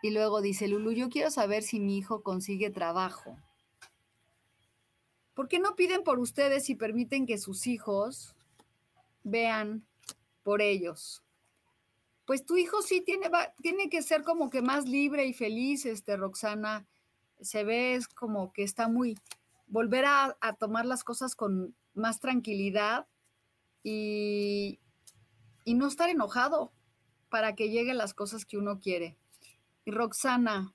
Y 0.00 0.12
luego 0.12 0.40
dice, 0.42 0.68
Lulu, 0.68 0.92
yo 0.92 1.08
quiero 1.08 1.32
saber 1.32 1.64
si 1.64 1.80
mi 1.80 1.98
hijo 1.98 2.22
consigue 2.22 2.70
trabajo. 2.70 3.36
¿Por 5.34 5.48
qué 5.48 5.58
no 5.58 5.74
piden 5.74 6.04
por 6.04 6.20
ustedes 6.20 6.70
y 6.70 6.76
permiten 6.76 7.26
que 7.26 7.38
sus 7.38 7.66
hijos 7.66 8.36
vean 9.24 9.84
por 10.44 10.62
ellos? 10.62 11.24
Pues 12.28 12.44
tu 12.44 12.58
hijo 12.58 12.82
sí 12.82 13.00
tiene, 13.00 13.30
tiene 13.62 13.88
que 13.88 14.02
ser 14.02 14.22
como 14.22 14.50
que 14.50 14.60
más 14.60 14.86
libre 14.86 15.24
y 15.24 15.32
feliz, 15.32 15.86
este, 15.86 16.14
Roxana. 16.14 16.86
Se 17.40 17.64
ve 17.64 17.98
como 18.14 18.52
que 18.52 18.64
está 18.64 18.86
muy, 18.86 19.16
volver 19.66 20.04
a, 20.04 20.36
a 20.42 20.52
tomar 20.52 20.84
las 20.84 21.04
cosas 21.04 21.34
con 21.34 21.74
más 21.94 22.20
tranquilidad 22.20 23.06
y, 23.82 24.78
y 25.64 25.72
no 25.72 25.86
estar 25.88 26.10
enojado 26.10 26.70
para 27.30 27.54
que 27.54 27.70
lleguen 27.70 27.96
las 27.96 28.12
cosas 28.12 28.44
que 28.44 28.58
uno 28.58 28.78
quiere. 28.78 29.16
Y 29.86 29.90
Roxana, 29.90 30.74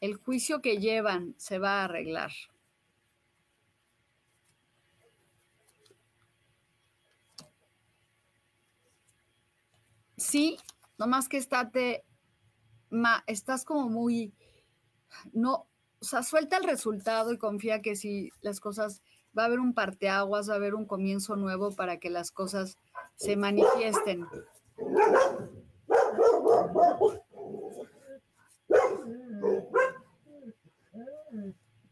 el 0.00 0.14
juicio 0.14 0.62
que 0.62 0.78
llevan 0.78 1.34
se 1.36 1.58
va 1.58 1.80
a 1.80 1.86
arreglar. 1.86 2.30
Sí, 10.34 10.58
nomás 10.98 11.28
que 11.28 11.36
estate, 11.36 12.04
ma, 12.90 13.22
estás 13.28 13.64
como 13.64 13.88
muy, 13.88 14.34
no, 15.32 15.68
o 16.00 16.04
sea, 16.04 16.24
suelta 16.24 16.56
el 16.56 16.64
resultado 16.64 17.32
y 17.32 17.38
confía 17.38 17.80
que 17.82 17.94
si 17.94 18.32
las 18.40 18.58
cosas, 18.58 19.00
va 19.38 19.44
a 19.44 19.46
haber 19.46 19.60
un 19.60 19.74
parteaguas, 19.74 20.48
va 20.50 20.54
a 20.54 20.56
haber 20.56 20.74
un 20.74 20.86
comienzo 20.86 21.36
nuevo 21.36 21.70
para 21.70 22.00
que 22.00 22.10
las 22.10 22.32
cosas 22.32 22.78
se 23.14 23.36
manifiesten. 23.36 24.26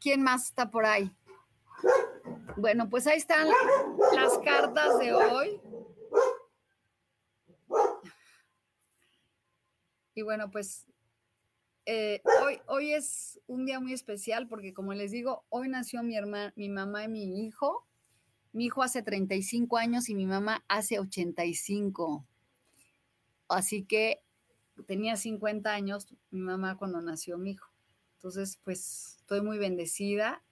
¿Quién 0.01 0.21
más 0.21 0.47
está 0.47 0.69
por 0.69 0.85
ahí? 0.85 1.17
Bueno, 2.57 2.91
pues 2.91 3.07
ahí 3.07 3.19
están 3.19 3.47
las 4.17 4.37
cartas 4.39 4.99
de 4.99 5.15
hoy. 5.15 5.62
Y 10.23 10.25
bueno, 10.25 10.53
pues 10.53 10.87
eh, 11.85 12.23
hoy, 12.45 12.61
hoy 12.69 12.93
es 12.93 13.41
un 13.49 13.67
día 13.67 13.81
muy 13.81 13.93
especial 13.93 14.47
porque 14.47 14.73
como 14.73 14.95
les 14.95 15.11
digo, 15.11 15.45
hoy 15.49 15.69
nació 15.69 16.05
mi 16.05 16.17
hermana, 16.17 16.53
mi 16.55 16.69
mamá 16.69 17.03
y 17.03 17.09
mi 17.09 17.45
hijo. 17.45 17.89
Mi 18.53 18.67
hijo 18.67 18.85
hace 18.85 19.03
35 19.03 19.79
años 19.79 20.09
y 20.09 20.15
mi 20.15 20.27
mamá 20.27 20.65
hace 20.69 21.01
85. 21.01 22.25
Así 23.49 23.83
que 23.83 24.23
tenía 24.87 25.17
50 25.17 25.73
años 25.73 26.07
mi 26.31 26.43
mamá 26.43 26.77
cuando 26.79 27.03
nació 27.03 27.37
mi 27.37 27.51
hijo. 27.51 27.69
Entonces, 28.19 28.61
pues 28.63 29.17
estoy 29.19 29.43
muy 29.43 29.59
bendecida 29.59 30.45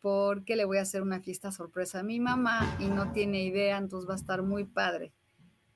porque 0.00 0.54
le 0.54 0.66
voy 0.66 0.78
a 0.78 0.82
hacer 0.82 1.02
una 1.02 1.18
fiesta 1.18 1.50
sorpresa 1.50 1.98
a 1.98 2.04
mi 2.04 2.20
mamá 2.20 2.76
y 2.78 2.84
no 2.84 3.10
tiene 3.10 3.42
idea, 3.42 3.76
entonces 3.76 4.08
va 4.08 4.14
a 4.14 4.18
estar 4.18 4.42
muy 4.42 4.66
padre. 4.66 5.12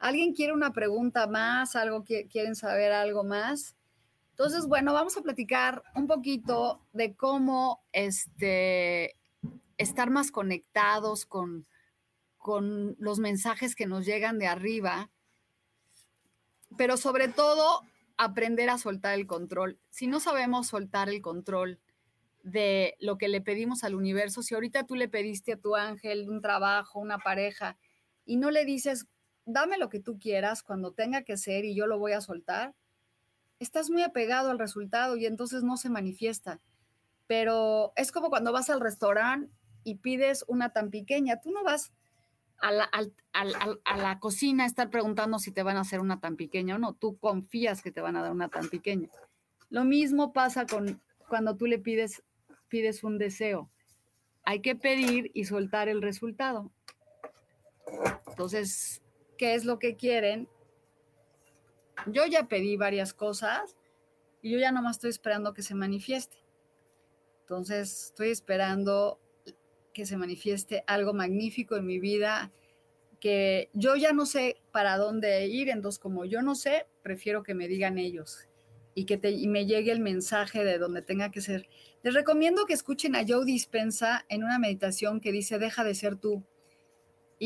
¿Alguien 0.05 0.35
quiere 0.35 0.53
una 0.53 0.75
pregunta 0.75 1.27
más? 1.27 1.77
¿Algo 1.77 2.05
que 2.05 2.27
quieren 2.27 2.55
saber 2.55 2.93
algo 2.93 3.25
más? 3.25 3.75
Entonces, 4.33 4.67
bueno, 4.67 4.93
vamos 4.93 5.17
a 5.17 5.23
platicar 5.23 5.83
un 5.95 6.07
poquito 6.07 6.83
de 6.93 7.14
cómo 7.14 7.83
este, 7.90 9.17
estar 9.79 10.11
más 10.11 10.31
conectados 10.31 11.25
con, 11.25 11.67
con 12.37 12.97
los 12.99 13.19
mensajes 13.19 13.75
que 13.75 13.87
nos 13.87 14.05
llegan 14.05 14.38
de 14.38 14.47
arriba, 14.47 15.11
pero 16.77 16.99
sobre 16.99 17.29
todo 17.29 17.81
aprender 18.19 18.69
a 18.69 18.77
soltar 18.77 19.14
el 19.14 19.27
control. 19.27 19.79
Si 19.88 20.07
no 20.07 20.21
sabemos 20.21 20.67
soltar 20.67 21.09
el 21.09 21.23
control 21.23 21.81
de 22.43 22.95
lo 23.01 23.17
que 23.17 23.29
le 23.29 23.40
pedimos 23.40 23.85
al 23.85 23.95
universo, 23.95 24.43
si 24.43 24.53
ahorita 24.53 24.85
tú 24.85 24.97
le 24.97 25.09
pediste 25.09 25.55
a 25.55 25.61
tu 25.61 25.77
ángel 25.77 26.29
un 26.29 26.43
trabajo, 26.43 26.99
una 26.99 27.17
pareja, 27.21 27.79
y 28.27 28.37
no 28.37 28.51
le 28.51 28.67
dices, 28.67 29.07
dame 29.47 29.79
lo 29.79 29.89
que 29.89 30.01
tú 30.01 30.19
quieras 30.19 30.63
cuando 30.63 30.93
tenga 30.93 31.23
que 31.23 31.37
ser 31.37 31.65
y 31.65 31.75
yo 31.75 31.87
lo 31.87 31.99
voy 31.99 32.13
a 32.13 32.21
soltar, 32.21 32.75
estás 33.59 33.91
muy 33.91 34.03
apegado 34.03 34.51
al 34.51 34.59
resultado 34.59 35.17
y 35.17 35.27
entonces 35.27 35.63
no 35.63 35.77
se 35.77 35.91
manifiesta. 35.91 36.61
Pero 37.27 37.93
es 37.97 38.13
como 38.13 38.31
cuando 38.31 38.53
vas 38.53 38.71
al 38.71 38.81
restaurante 38.81 39.51
y 39.83 39.97
pides 39.97 40.45
una 40.49 40.73
tan 40.73 40.91
pequeña, 40.91 41.41
tú 41.41 41.51
no 41.51 41.63
vas 41.65 41.93
a 42.59 42.73
la, 42.73 44.19
cocina 44.21 44.65
a 44.65 44.67
estar 44.67 44.89
preguntando 44.89 45.39
si 45.39 45.51
te 45.51 45.63
van 45.63 45.77
a 45.77 45.81
hacer 45.81 46.01
una 46.01 46.21
tan 46.21 46.37
pequeña 46.37 46.77
o 46.77 46.79
no, 46.79 46.95
tú 46.95 47.19
confías 47.19 47.83
que 47.83 47.91
te 47.91 48.01
van 48.01 48.17
a 48.17 48.23
dar 48.23 48.33
una 48.33 48.49
tan 48.49 48.69
pequeña. 48.69 49.09
Lo 49.69 49.85
mismo 49.85 50.33
pasa 50.33 50.67
con 50.67 51.03
cuando 51.29 51.57
tú 51.57 51.67
le 51.67 51.79
pides, 51.79 52.23
pides 52.69 53.05
un 53.05 53.19
deseo. 53.19 53.71
Hay 54.45 54.61
que 54.61 54.77
pedir 54.77 55.31
y 55.35 55.45
soltar 55.45 55.89
el 55.89 56.01
resultado. 56.01 56.71
Entonces, 58.29 59.03
¿qué 59.37 59.55
es 59.55 59.64
lo 59.64 59.79
que 59.79 59.97
quieren? 59.97 60.49
Yo 62.07 62.27
ya 62.27 62.49
pedí 62.49 62.77
varias 62.77 63.14
cosas 63.14 63.77
y 64.42 64.51
yo 64.51 64.59
ya 64.59 64.73
nomás 64.73 64.97
estoy 64.97 65.11
esperando 65.11 65.55
que 65.55 65.62
se 65.62 65.75
manifieste. 65.75 66.37
Entonces, 67.42 68.07
estoy 68.07 68.31
esperando 68.31 69.20
que 69.92 70.07
se 70.07 70.16
manifieste 70.16 70.85
algo 70.87 71.14
magnífico 71.14 71.77
en 71.77 71.87
mi 71.87 71.99
vida, 71.99 72.53
que 73.20 73.70
yo 73.73 73.97
ya 73.97 74.12
no 74.12 74.27
sé 74.27 74.61
para 74.73 74.99
dónde 74.99 75.47
ir, 75.47 75.70
entonces 75.70 75.99
como 75.99 76.25
yo 76.25 76.42
no 76.42 76.55
sé, 76.55 76.87
prefiero 77.03 77.42
que 77.42 77.55
me 77.55 77.68
digan 77.68 77.97
ellos 77.97 78.49
y 78.94 79.07
que 79.07 79.18
me 79.47 79.66
llegue 79.66 79.92
el 79.92 80.01
mensaje 80.01 80.64
de 80.64 80.79
donde 80.79 81.03
tenga 81.03 81.31
que 81.31 81.40
ser. 81.40 81.68
Les 82.03 82.14
recomiendo 82.14 82.66
que 82.66 82.75
escuchen 82.75 83.16
a 83.16 83.25
Joe 83.27 83.44
Dispensa 83.44 84.25
en 84.29 84.44
una 84.44 84.59
meditación 84.59 85.20
que 85.20 85.33
dice, 85.33 85.59
deja 85.59 85.85
de 85.85 85.94
ser 85.94 86.16
tú. 86.16 86.44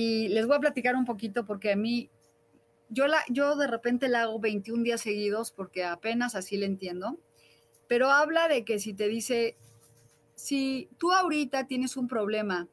Y 0.00 0.28
les 0.28 0.46
voy 0.46 0.56
a 0.56 0.60
platicar 0.60 0.94
un 0.94 1.04
poquito 1.04 1.44
porque 1.44 1.72
a 1.72 1.76
mí, 1.76 2.08
yo, 2.88 3.08
la, 3.08 3.18
yo 3.28 3.56
de 3.56 3.66
repente 3.66 4.06
la 4.06 4.22
hago 4.22 4.38
21 4.38 4.84
días 4.84 5.00
seguidos 5.00 5.50
porque 5.50 5.82
apenas 5.82 6.36
así 6.36 6.56
le 6.56 6.66
entiendo, 6.66 7.18
pero 7.88 8.08
habla 8.08 8.46
de 8.46 8.64
que 8.64 8.78
si 8.78 8.94
te 8.94 9.08
dice, 9.08 9.56
si 10.36 10.88
tú 10.98 11.12
ahorita 11.12 11.66
tienes 11.66 11.96
un 11.96 12.06
problema 12.06 12.68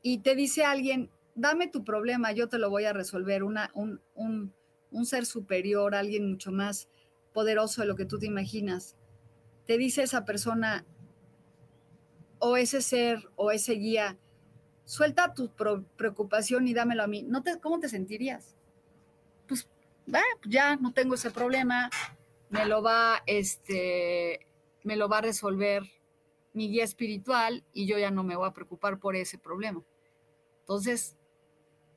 y 0.00 0.20
te 0.20 0.34
dice 0.34 0.64
alguien, 0.64 1.10
dame 1.34 1.68
tu 1.68 1.84
problema, 1.84 2.32
yo 2.32 2.48
te 2.48 2.56
lo 2.56 2.70
voy 2.70 2.86
a 2.86 2.94
resolver, 2.94 3.42
Una, 3.42 3.70
un, 3.74 4.00
un, 4.14 4.54
un 4.90 5.04
ser 5.04 5.26
superior, 5.26 5.94
alguien 5.94 6.30
mucho 6.30 6.50
más 6.50 6.88
poderoso 7.34 7.82
de 7.82 7.88
lo 7.88 7.94
que 7.94 8.06
tú 8.06 8.18
te 8.18 8.24
imaginas, 8.24 8.96
te 9.66 9.76
dice 9.76 10.02
esa 10.02 10.24
persona 10.24 10.86
o 12.38 12.56
ese 12.56 12.80
ser 12.80 13.28
o 13.36 13.50
ese 13.50 13.74
guía, 13.74 14.16
suelta 14.84 15.34
tu 15.34 15.50
preocupación 15.96 16.66
y 16.66 16.74
dámelo 16.74 17.02
a 17.02 17.06
mí, 17.06 17.22
¿No 17.22 17.42
te, 17.42 17.60
¿cómo 17.60 17.80
te 17.80 17.88
sentirías? 17.88 18.56
Pues 19.46 19.68
ya 20.46 20.76
no 20.76 20.92
tengo 20.92 21.14
ese 21.14 21.30
problema, 21.30 21.90
me 22.48 22.66
lo 22.66 22.82
va, 22.82 23.22
este, 23.26 24.46
me 24.82 24.96
lo 24.96 25.08
va 25.08 25.18
a 25.18 25.22
resolver 25.22 25.82
mi 26.52 26.68
guía 26.68 26.84
espiritual 26.84 27.64
y 27.72 27.86
yo 27.86 27.98
ya 27.98 28.10
no 28.10 28.24
me 28.24 28.36
voy 28.36 28.48
a 28.48 28.52
preocupar 28.52 28.98
por 28.98 29.14
ese 29.14 29.38
problema. 29.38 29.82
Entonces, 30.60 31.16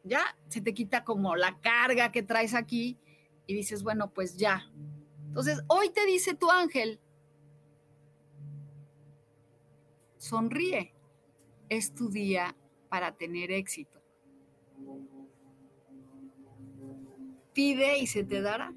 ya 0.04 0.38
se 0.48 0.62
te 0.62 0.74
quita 0.74 1.04
como 1.04 1.36
la 1.36 1.60
carga 1.60 2.12
que 2.12 2.24
traes 2.24 2.54
aquí 2.54 3.00
y 3.48 3.56
dices, 3.56 3.84
bueno, 3.84 4.12
pues 4.12 4.38
ya. 4.38 4.72
Entonces, 5.28 5.64
hoy 5.68 5.90
te 5.90 6.06
dice 6.06 6.36
tu 6.36 6.52
ángel, 6.52 7.00
sonríe, 10.18 10.94
es 11.70 11.94
tu 11.94 12.10
día 12.10 12.56
para 12.94 13.12
tener 13.12 13.50
éxito. 13.50 14.00
Pide 17.52 17.98
y 17.98 18.06
se 18.06 18.24
te 18.24 18.40
dará. 18.40 18.72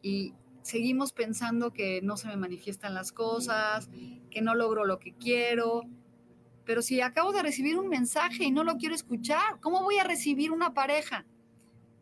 Y 0.00 0.32
seguimos 0.62 1.12
pensando 1.12 1.74
que 1.74 2.00
no 2.00 2.16
se 2.16 2.28
me 2.28 2.36
manifiestan 2.38 2.94
las 2.94 3.12
cosas, 3.12 3.90
que 4.30 4.40
no 4.40 4.54
logro 4.54 4.86
lo 4.86 4.98
que 4.98 5.12
quiero. 5.12 5.82
Pero 6.64 6.80
si 6.80 7.02
acabo 7.02 7.30
de 7.34 7.42
recibir 7.42 7.78
un 7.78 7.90
mensaje 7.90 8.44
y 8.44 8.50
no 8.50 8.64
lo 8.64 8.78
quiero 8.78 8.94
escuchar, 8.94 9.60
¿cómo 9.60 9.82
voy 9.82 9.98
a 9.98 10.04
recibir 10.04 10.50
una 10.50 10.72
pareja? 10.72 11.26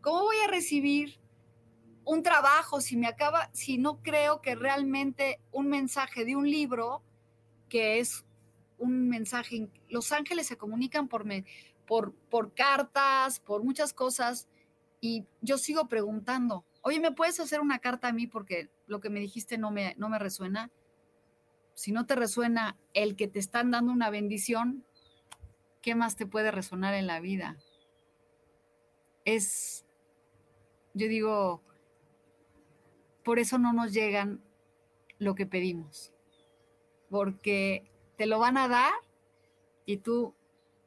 ¿Cómo 0.02 0.22
voy 0.22 0.36
a 0.46 0.48
recibir 0.48 1.18
un 2.04 2.22
trabajo 2.22 2.80
si 2.80 2.96
me 2.96 3.08
acaba, 3.08 3.50
si 3.52 3.76
no 3.76 4.00
creo 4.04 4.40
que 4.40 4.54
realmente 4.54 5.40
un 5.50 5.66
mensaje 5.66 6.24
de 6.24 6.36
un 6.36 6.48
libro, 6.48 7.02
que 7.68 7.98
es 7.98 8.24
un 8.85 9.09
mensaje, 9.09 9.68
los 9.88 10.12
ángeles 10.12 10.47
se 10.47 10.57
comunican 10.57 11.09
por, 11.09 11.25
por, 11.87 12.14
por 12.31 12.55
cartas, 12.55 13.40
por 13.40 13.64
muchas 13.64 13.92
cosas, 13.92 14.49
y 15.01 15.27
yo 15.42 15.59
sigo 15.59 15.87
preguntando, 15.88 16.64
oye, 16.83 16.99
¿me 16.99 17.12
puedes 17.12 17.38
hacer 17.40 17.61
una 17.61 17.79
carta 17.79 18.09
a 18.09 18.12
mí 18.12 18.27
porque 18.27 18.70
lo 18.87 19.01
que 19.01 19.11
me 19.11 19.20
dijiste 19.20 19.59
no 19.59 19.70
me, 19.70 19.94
no 19.99 20.09
me 20.09 20.18
resuena? 20.18 20.70
Si 21.75 21.92
no 21.92 22.07
te 22.07 22.14
resuena 22.14 22.79
el 22.94 23.16
que 23.16 23.29
te 23.29 23.38
están 23.38 23.70
dando 23.70 23.92
una 23.92 24.09
bendición, 24.09 24.85
¿qué 25.83 25.94
más 25.94 26.16
te 26.16 26.27
puede 26.27 26.51
resonar 26.51 26.94
en 26.94 27.07
la 27.07 27.20
vida? 27.20 27.59
Es, 29.27 29.85
yo 30.94 31.09
digo, 31.09 31.62
por 33.25 33.38
eso 33.38 33.59
no 33.59 33.73
nos 33.73 33.92
llegan 33.92 34.42
lo 35.18 35.35
que 35.35 35.44
pedimos, 35.44 36.14
porque 37.11 37.90
te 38.16 38.27
lo 38.27 38.38
van 38.38 38.57
a 38.57 38.68
dar 38.68 38.92
y 39.87 39.98
tú, 39.98 40.35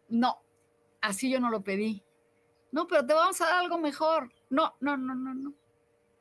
no, 0.10 0.38
así 1.02 1.30
yo 1.30 1.40
no 1.40 1.50
lo 1.50 1.62
pedí. 1.62 2.04
No, 2.72 2.88
pero 2.88 3.06
te 3.06 3.14
vamos 3.14 3.40
a 3.42 3.46
dar 3.46 3.60
algo 3.60 3.78
mejor. 3.78 4.32
No, 4.50 4.76
no, 4.80 4.98
no, 4.98 5.16
no, 5.16 5.34
no 5.34 5.54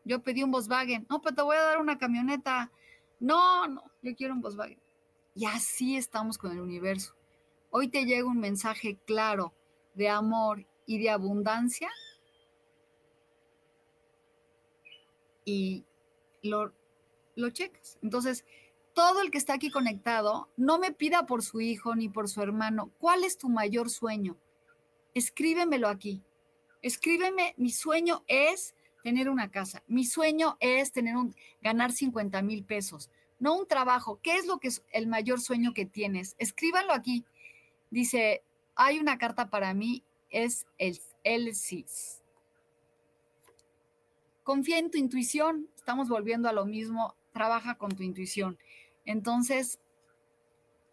yo 0.06 0.22
pedí 0.22 0.44
un 0.44 0.52
Volkswagen, 0.52 1.04
no, 1.10 1.20
pero 1.20 1.34
te 1.34 1.42
voy 1.42 1.56
a 1.56 1.62
dar 1.62 1.78
una 1.78 1.98
camioneta, 1.98 2.70
no, 3.18 3.66
no, 3.66 3.82
yo 4.02 4.14
quiero 4.14 4.34
un 4.34 4.40
Volkswagen. 4.40 4.78
Y 5.34 5.46
así 5.46 5.96
estamos 5.96 6.38
con 6.38 6.52
el 6.52 6.60
universo. 6.60 7.14
Hoy 7.70 7.88
te 7.88 8.06
llega 8.06 8.24
un 8.24 8.38
mensaje 8.38 8.98
claro 9.04 9.52
de 9.94 10.08
amor 10.08 10.64
y 10.86 10.98
de 10.98 11.10
abundancia 11.10 11.90
y 15.44 15.84
lo, 16.42 16.72
lo 17.34 17.50
checas. 17.50 17.98
Entonces, 18.00 18.44
todo 18.96 19.20
el 19.20 19.30
que 19.30 19.36
está 19.36 19.52
aquí 19.52 19.70
conectado, 19.70 20.48
no 20.56 20.78
me 20.78 20.90
pida 20.90 21.26
por 21.26 21.42
su 21.42 21.60
hijo 21.60 21.94
ni 21.94 22.08
por 22.08 22.30
su 22.30 22.40
hermano, 22.40 22.90
¿cuál 22.98 23.24
es 23.24 23.36
tu 23.36 23.50
mayor 23.50 23.90
sueño? 23.90 24.38
Escríbemelo 25.12 25.88
aquí. 25.88 26.22
Escríbeme, 26.80 27.52
mi 27.58 27.70
sueño 27.70 28.24
es 28.26 28.74
tener 29.04 29.28
una 29.28 29.50
casa. 29.50 29.82
Mi 29.86 30.06
sueño 30.06 30.56
es 30.60 30.92
tener 30.92 31.14
un, 31.14 31.36
ganar 31.60 31.92
50 31.92 32.40
mil 32.40 32.64
pesos, 32.64 33.10
no 33.38 33.54
un 33.54 33.68
trabajo. 33.68 34.18
¿Qué 34.22 34.36
es 34.36 34.46
lo 34.46 34.60
que 34.60 34.68
es 34.68 34.82
el 34.92 35.08
mayor 35.08 35.42
sueño 35.42 35.74
que 35.74 35.84
tienes? 35.84 36.34
Escríbanlo 36.38 36.94
aquí. 36.94 37.22
Dice, 37.90 38.42
hay 38.76 38.98
una 38.98 39.18
carta 39.18 39.50
para 39.50 39.74
mí, 39.74 40.04
es 40.30 40.64
el, 40.78 40.98
el 41.22 41.54
CIS. 41.54 42.22
Confía 44.42 44.78
en 44.78 44.90
tu 44.90 44.96
intuición, 44.96 45.68
estamos 45.76 46.08
volviendo 46.08 46.48
a 46.48 46.54
lo 46.54 46.64
mismo, 46.64 47.14
trabaja 47.36 47.74
con 47.74 47.94
tu 47.94 48.02
intuición. 48.02 48.56
Entonces, 49.06 49.80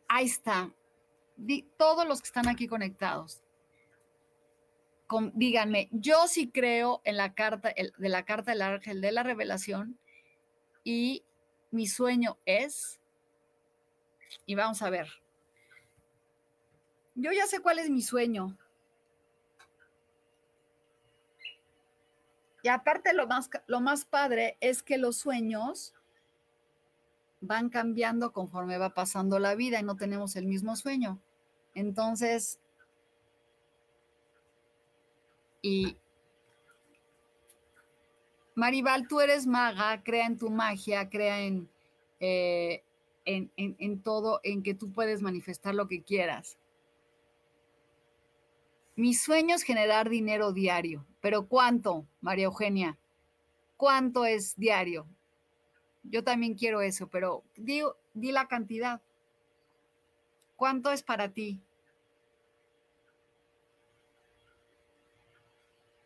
ahí 0.08 0.26
está. 0.26 0.72
todos 1.78 2.08
los 2.08 2.22
que 2.22 2.28
están 2.28 2.48
aquí 2.48 2.68
conectados, 2.68 3.44
díganme, 5.34 5.90
yo 5.92 6.28
sí 6.28 6.50
creo 6.50 7.02
en 7.04 7.18
la 7.18 7.34
carta 7.34 7.74
de 7.76 8.10
la 8.10 8.24
carta 8.24 8.52
del 8.52 8.62
ángel 8.62 9.02
de 9.02 9.12
la 9.12 9.24
revelación 9.24 10.00
y 10.84 11.24
mi 11.72 11.88
sueño 11.88 12.38
es, 12.46 13.00
y 14.46 14.56
vamos 14.56 14.82
a 14.82 14.90
ver, 14.90 15.08
yo 17.16 17.32
ya 17.32 17.46
sé 17.48 17.60
cuál 17.60 17.80
es 17.80 17.90
mi 17.90 18.02
sueño. 18.02 18.58
Y 22.64 22.70
aparte 22.70 23.14
lo 23.14 23.28
más, 23.28 23.50
lo 23.68 23.82
más 23.82 24.06
padre 24.06 24.58
es 24.62 24.82
que 24.82 24.98
los 24.98 25.18
sueños 25.18 25.94
van 27.44 27.70
cambiando 27.70 28.32
conforme 28.32 28.78
va 28.78 28.94
pasando 28.94 29.38
la 29.38 29.56
vida 29.56 29.80
y 29.80 29.84
no 29.84 29.98
tenemos 29.98 30.36
el 30.36 30.46
mismo 30.46 30.76
sueño. 30.76 31.20
Entonces, 31.76 32.60
y 35.62 35.98
Maribal, 38.56 39.08
tú 39.08 39.20
eres 39.20 39.46
maga, 39.46 40.04
crea 40.04 40.26
en 40.26 40.38
tu 40.38 40.50
magia, 40.50 41.10
crea 41.10 41.40
eh, 42.20 42.84
en, 43.26 43.52
en, 43.56 44.02
todo, 44.02 44.40
en 44.44 44.64
que 44.64 44.74
tú 44.74 44.92
puedes 44.92 45.22
manifestar 45.22 45.76
lo 45.76 45.88
que 45.88 46.04
quieras. 46.04 46.58
Mi 48.96 49.14
sueño 49.16 49.56
es 49.56 49.64
generar 49.64 50.08
dinero 50.08 50.54
diario, 50.54 51.06
pero 51.20 51.48
¿cuánto, 51.48 52.06
María 52.22 52.46
Eugenia? 52.46 52.98
¿Cuánto 53.76 54.26
es 54.26 54.56
diario? 54.56 55.08
Yo 56.04 56.24
también 56.24 56.56
quiero 56.56 56.82
eso, 56.82 57.08
pero 57.08 57.44
di, 57.56 57.82
di 58.14 58.32
la 58.32 58.48
cantidad. 58.48 59.02
¿Cuánto 60.56 60.92
es 60.92 61.04
para 61.04 61.30
ti? 61.30 61.60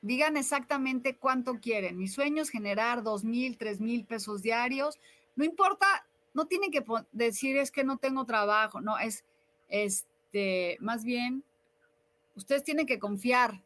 Digan 0.01 0.38
exactamente 0.38 1.17
cuánto 1.17 1.60
quieren. 1.60 1.97
Mi 1.97 2.07
sueño 2.07 2.41
es 2.41 2.49
generar 2.49 3.03
dos 3.03 3.23
mil, 3.23 3.57
tres 3.57 3.81
mil 3.81 4.05
pesos 4.05 4.41
diarios. 4.41 4.99
No 5.36 5.43
importa, 5.43 5.86
no 6.33 6.45
tienen 6.45 6.71
que 6.71 6.83
decir 7.12 7.57
es 7.57 7.71
que 7.71 7.83
no 7.83 7.97
tengo 7.97 8.25
trabajo. 8.25 8.79
No, 8.79 8.97
es 8.99 9.25
este, 9.67 10.77
más 10.79 11.03
bien, 11.03 11.43
ustedes 12.36 12.63
tienen 12.63 12.86
que 12.86 12.99
confiar. 12.99 13.63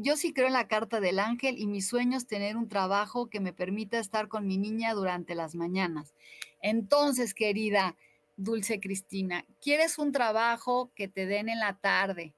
Yo 0.00 0.16
sí 0.16 0.32
creo 0.32 0.46
en 0.46 0.52
la 0.52 0.68
carta 0.68 1.00
del 1.00 1.18
ángel 1.18 1.58
y 1.58 1.66
mi 1.66 1.82
sueño 1.82 2.16
es 2.16 2.28
tener 2.28 2.56
un 2.56 2.68
trabajo 2.68 3.28
que 3.28 3.40
me 3.40 3.52
permita 3.52 3.98
estar 3.98 4.28
con 4.28 4.46
mi 4.46 4.56
niña 4.56 4.94
durante 4.94 5.34
las 5.34 5.56
mañanas. 5.56 6.14
Entonces, 6.62 7.34
querida 7.34 7.96
Dulce 8.36 8.78
Cristina, 8.78 9.44
¿quieres 9.60 9.98
un 9.98 10.12
trabajo 10.12 10.92
que 10.94 11.08
te 11.08 11.26
den 11.26 11.48
en 11.48 11.58
la 11.58 11.78
tarde 11.78 12.32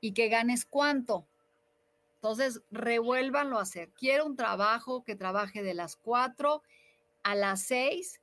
y 0.00 0.10
que 0.10 0.28
ganes 0.28 0.64
cuánto? 0.64 1.24
Entonces, 2.16 2.62
revuélvanlo 2.72 3.60
a 3.60 3.62
hacer. 3.62 3.90
Quiero 3.90 4.26
un 4.26 4.34
trabajo 4.34 5.04
que 5.04 5.14
trabaje 5.14 5.62
de 5.62 5.74
las 5.74 5.94
4 5.94 6.64
a 7.22 7.34
las 7.36 7.62
6 7.62 8.20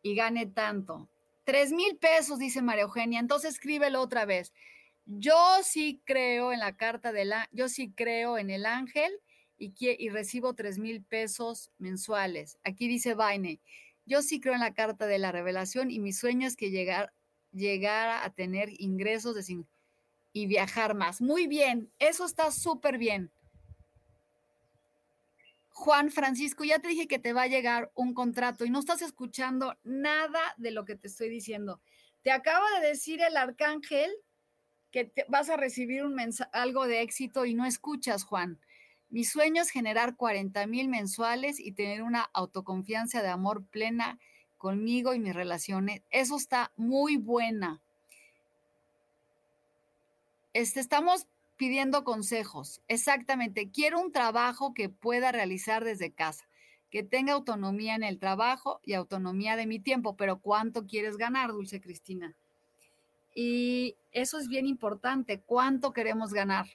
y 0.00 0.14
gane 0.14 0.46
tanto. 0.46 1.06
Tres 1.44 1.70
mil 1.70 1.98
pesos, 1.98 2.38
dice 2.38 2.62
María 2.62 2.84
Eugenia. 2.84 3.20
Entonces, 3.20 3.52
escríbelo 3.52 4.00
otra 4.00 4.24
vez. 4.24 4.54
Yo 5.12 5.58
sí 5.64 6.00
creo 6.04 6.52
en 6.52 6.60
la 6.60 6.76
carta 6.76 7.12
de 7.12 7.24
la, 7.24 7.48
yo 7.50 7.68
sí 7.68 7.90
creo 7.90 8.38
en 8.38 8.48
el 8.48 8.64
ángel 8.64 9.12
y, 9.58 9.74
y 9.80 10.08
recibo 10.08 10.54
tres 10.54 10.78
mil 10.78 11.02
pesos 11.02 11.72
mensuales. 11.78 12.58
Aquí 12.62 12.86
dice 12.86 13.14
Vaine, 13.14 13.58
yo 14.06 14.22
sí 14.22 14.38
creo 14.38 14.54
en 14.54 14.60
la 14.60 14.72
carta 14.72 15.08
de 15.08 15.18
la 15.18 15.32
revelación 15.32 15.90
y 15.90 15.98
mi 15.98 16.12
sueño 16.12 16.46
es 16.46 16.54
que 16.54 16.70
llegar, 16.70 17.12
llegar 17.52 18.24
a 18.24 18.30
tener 18.30 18.70
ingresos 18.80 19.34
de 19.34 19.64
y 20.32 20.46
viajar 20.46 20.94
más. 20.94 21.20
Muy 21.20 21.48
bien, 21.48 21.90
eso 21.98 22.24
está 22.24 22.52
súper 22.52 22.96
bien. 22.96 23.32
Juan 25.70 26.12
Francisco, 26.12 26.62
ya 26.62 26.78
te 26.78 26.86
dije 26.86 27.08
que 27.08 27.18
te 27.18 27.32
va 27.32 27.42
a 27.42 27.48
llegar 27.48 27.90
un 27.96 28.14
contrato 28.14 28.64
y 28.64 28.70
no 28.70 28.78
estás 28.78 29.02
escuchando 29.02 29.76
nada 29.82 30.40
de 30.56 30.70
lo 30.70 30.84
que 30.84 30.94
te 30.94 31.08
estoy 31.08 31.30
diciendo. 31.30 31.80
Te 32.22 32.30
acaba 32.30 32.66
de 32.78 32.88
decir 32.88 33.20
el 33.22 33.36
arcángel 33.36 34.12
que 34.90 35.12
vas 35.28 35.50
a 35.50 35.56
recibir 35.56 36.04
un 36.04 36.16
algo 36.52 36.86
de 36.86 37.02
éxito 37.02 37.44
y 37.46 37.54
no 37.54 37.64
escuchas, 37.64 38.24
Juan. 38.24 38.58
Mi 39.08 39.24
sueño 39.24 39.62
es 39.62 39.70
generar 39.70 40.16
40 40.16 40.66
mil 40.66 40.88
mensuales 40.88 41.58
y 41.58 41.72
tener 41.72 42.02
una 42.02 42.30
autoconfianza 42.32 43.22
de 43.22 43.28
amor 43.28 43.64
plena 43.64 44.18
conmigo 44.56 45.14
y 45.14 45.18
mis 45.18 45.34
relaciones. 45.34 46.02
Eso 46.10 46.36
está 46.36 46.72
muy 46.76 47.16
buena. 47.16 47.80
Este, 50.52 50.80
estamos 50.80 51.26
pidiendo 51.56 52.04
consejos. 52.04 52.80
Exactamente. 52.86 53.70
Quiero 53.70 54.00
un 54.00 54.12
trabajo 54.12 54.74
que 54.74 54.88
pueda 54.88 55.32
realizar 55.32 55.84
desde 55.84 56.12
casa, 56.12 56.48
que 56.90 57.02
tenga 57.02 57.32
autonomía 57.32 57.94
en 57.94 58.04
el 58.04 58.18
trabajo 58.18 58.80
y 58.84 58.94
autonomía 58.94 59.56
de 59.56 59.66
mi 59.66 59.80
tiempo. 59.80 60.16
Pero 60.16 60.38
¿cuánto 60.40 60.86
quieres 60.86 61.16
ganar, 61.16 61.50
Dulce 61.50 61.80
Cristina? 61.80 62.36
Y 63.34 63.96
eso 64.12 64.38
es 64.38 64.48
bien 64.48 64.66
importante. 64.66 65.40
¿Cuánto 65.40 65.92
queremos 65.92 66.32
ganar? 66.32 66.66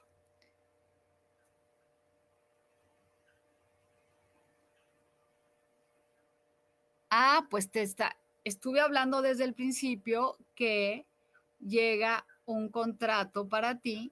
Ah, 7.09 7.47
pues 7.49 7.69
te 7.71 7.81
está, 7.81 8.17
estuve 8.43 8.81
hablando 8.81 9.21
desde 9.21 9.45
el 9.45 9.53
principio 9.53 10.37
que 10.53 11.05
llega 11.59 12.25
un 12.45 12.69
contrato 12.69 13.47
para 13.47 13.79
ti 13.79 14.11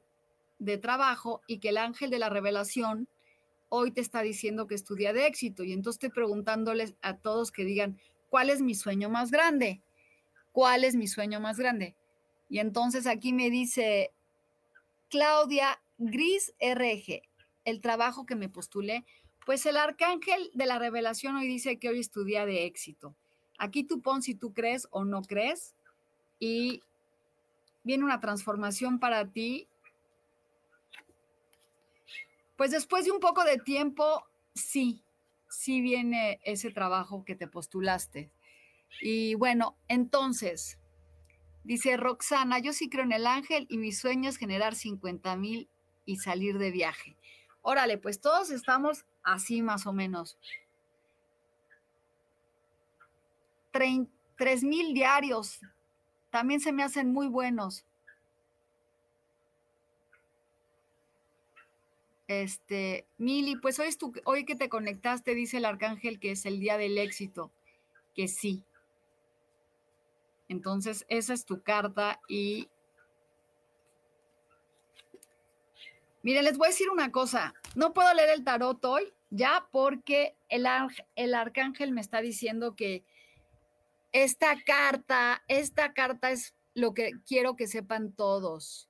de 0.60 0.78
trabajo 0.78 1.42
y 1.48 1.60
que 1.60 1.70
el 1.70 1.78
ángel 1.78 2.10
de 2.10 2.20
la 2.20 2.30
revelación 2.30 3.08
hoy 3.70 3.92
te 3.92 4.02
está 4.02 4.22
diciendo 4.22 4.68
que 4.68 4.76
estudia 4.76 5.14
de 5.14 5.28
éxito. 5.28 5.64
Y 5.64 5.74
entonces 5.74 5.98
estoy 5.98 6.12
preguntándoles 6.12 6.96
a 7.02 7.18
todos 7.18 7.52
que 7.52 7.66
digan, 7.66 8.00
¿cuál 8.30 8.50
es 8.50 8.62
mi 8.62 8.76
sueño 8.76 9.10
más 9.10 9.32
grande? 9.32 9.82
¿Cuál 10.52 10.84
es 10.84 10.96
mi 10.96 11.08
sueño 11.08 11.40
más 11.40 11.58
grande? 11.58 11.96
Y 12.50 12.60
entonces 12.60 13.08
aquí 13.08 13.34
me 13.34 13.50
dice 13.50 14.14
Claudia 15.10 15.82
Gris 15.98 16.54
RG, 16.60 17.22
el 17.66 17.82
trabajo 17.82 18.26
que 18.26 18.36
me 18.36 18.50
postulé. 18.50 19.06
Pues 19.46 19.66
el 19.66 19.78
arcángel 19.78 20.50
de 20.54 20.66
la 20.66 20.80
revelación 20.80 21.36
hoy 21.36 21.48
dice 21.48 21.78
que 21.78 21.90
hoy 21.90 22.00
estudia 22.00 22.46
de 22.46 22.66
éxito. 22.66 23.16
Aquí 23.58 23.84
tú 23.84 24.02
pon 24.02 24.22
si 24.22 24.36
tú 24.36 24.54
crees 24.54 24.88
o 24.92 25.04
no 25.04 25.22
crees 25.22 25.76
y 26.40 26.82
viene 27.84 28.04
una 28.04 28.20
transformación 28.20 29.00
para 29.00 29.32
ti. 29.32 29.68
Pues 32.56 32.72
después 32.72 33.06
de 33.06 33.12
un 33.12 33.20
poco 33.20 33.44
de 33.44 33.58
tiempo, 33.58 34.26
sí, 34.56 35.04
sí 35.50 35.82
viene 35.82 36.40
ese 36.44 36.72
trabajo 36.72 37.24
que 37.26 37.36
te 37.36 37.48
postulaste. 37.48 38.32
Y 39.02 39.36
bueno, 39.36 39.78
entonces, 39.88 40.80
Dice 41.64 41.96
Roxana, 41.96 42.60
yo 42.60 42.74
sí 42.74 42.90
creo 42.90 43.06
en 43.06 43.14
el 43.14 43.26
ángel 43.26 43.66
y 43.70 43.78
mi 43.78 43.92
sueño 43.92 44.30
es 44.30 44.38
generar 44.38 44.76
50 44.76 45.36
mil 45.38 45.70
y 46.06 46.18
salir 46.18 46.58
de 46.58 46.72
viaje. 46.72 47.16
Órale, 47.62 47.98
pues 47.98 48.20
todos 48.20 48.52
estamos 48.52 49.06
así 49.24 49.62
más 49.62 49.88
o 49.88 49.94
menos. 49.94 50.38
3 53.72 54.64
mil 54.64 54.94
diarios. 54.94 55.62
También 56.30 56.60
se 56.60 56.74
me 56.74 56.84
hacen 56.84 57.12
muy 57.14 57.28
buenos. 57.28 57.86
Este, 62.28 63.08
Mili, 63.18 63.56
pues 63.56 63.80
hoy, 63.80 63.90
hoy 64.26 64.46
que 64.46 64.56
te 64.56 64.70
conectaste, 64.70 65.36
dice 65.36 65.58
el 65.58 65.66
arcángel 65.66 66.20
que 66.20 66.32
es 66.32 66.46
el 66.46 66.60
día 66.60 66.78
del 66.78 66.98
éxito. 66.98 67.52
Que 68.16 68.28
sí, 68.28 68.64
entonces, 70.54 71.04
esa 71.10 71.34
es 71.34 71.46
tu 71.46 71.64
carta 71.64 72.22
y... 72.30 72.70
Miren, 76.22 76.46
les 76.46 76.58
voy 76.58 76.68
a 76.68 76.70
decir 76.70 76.90
una 76.90 77.12
cosa. 77.12 77.54
No 77.76 77.92
puedo 77.94 78.14
leer 78.14 78.30
el 78.30 78.44
tarot 78.44 78.86
hoy 78.86 79.12
ya 79.32 79.68
porque 79.72 80.36
el, 80.48 80.68
el 81.16 81.34
arcángel 81.34 81.92
me 81.92 82.02
está 82.02 82.22
diciendo 82.22 82.76
que 82.76 83.04
esta 84.12 84.56
carta, 84.64 85.44
esta 85.48 85.94
carta 85.94 86.30
es 86.30 86.54
lo 86.76 86.94
que 86.94 87.14
quiero 87.28 87.56
que 87.56 87.66
sepan 87.66 88.14
todos. 88.14 88.88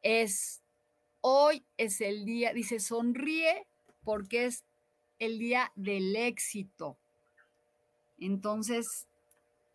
Es, 0.00 0.62
hoy 1.20 1.64
es 1.76 2.00
el 2.00 2.24
día, 2.24 2.54
dice, 2.54 2.78
sonríe 2.78 3.66
porque 4.04 4.46
es 4.46 4.64
el 5.18 5.40
día 5.40 5.72
del 5.74 6.14
éxito. 6.14 6.96
Entonces, 8.18 9.08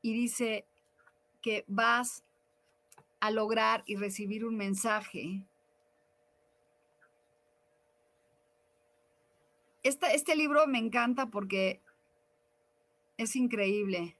y 0.01 0.13
dice 0.13 0.66
que 1.47 1.63
vas 1.69 2.25
a 3.21 3.31
lograr 3.31 3.81
y 3.85 3.95
recibir 3.95 4.43
un 4.43 4.57
mensaje. 4.57 5.47
este 9.81 10.35
libro 10.35 10.67
me 10.67 10.77
encanta 10.77 11.27
porque 11.27 11.81
es 13.15 13.37
increíble. 13.37 14.17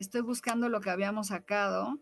Estoy 0.00 0.22
buscando 0.22 0.68
lo 0.68 0.80
que 0.80 0.90
habíamos 0.90 1.28
sacado. 1.28 2.00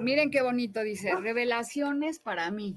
Miren 0.00 0.32
qué 0.32 0.42
bonito 0.42 0.80
dice, 0.80 1.14
revelaciones 1.14 2.18
para 2.18 2.50
mí, 2.50 2.76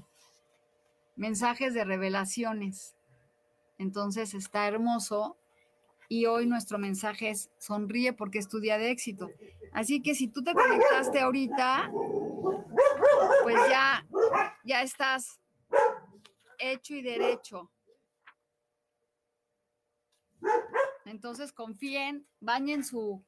mensajes 1.16 1.74
de 1.74 1.84
revelaciones. 1.84 2.94
Entonces 3.78 4.34
está 4.34 4.68
hermoso 4.68 5.36
y 6.08 6.26
hoy 6.26 6.46
nuestro 6.46 6.78
mensaje 6.78 7.30
es 7.30 7.50
sonríe 7.58 8.12
porque 8.12 8.38
es 8.38 8.48
tu 8.48 8.60
día 8.60 8.78
de 8.78 8.90
éxito. 8.90 9.30
Así 9.72 10.02
que 10.02 10.14
si 10.14 10.28
tú 10.28 10.42
te 10.44 10.54
conectaste 10.54 11.20
ahorita, 11.20 11.90
pues 13.42 13.56
ya, 13.68 14.06
ya 14.64 14.82
estás 14.82 15.40
hecho 16.58 16.94
y 16.94 17.02
derecho. 17.02 17.70
Entonces 21.04 21.52
confíen, 21.52 22.26
bañen 22.40 22.84
su, 22.84 23.24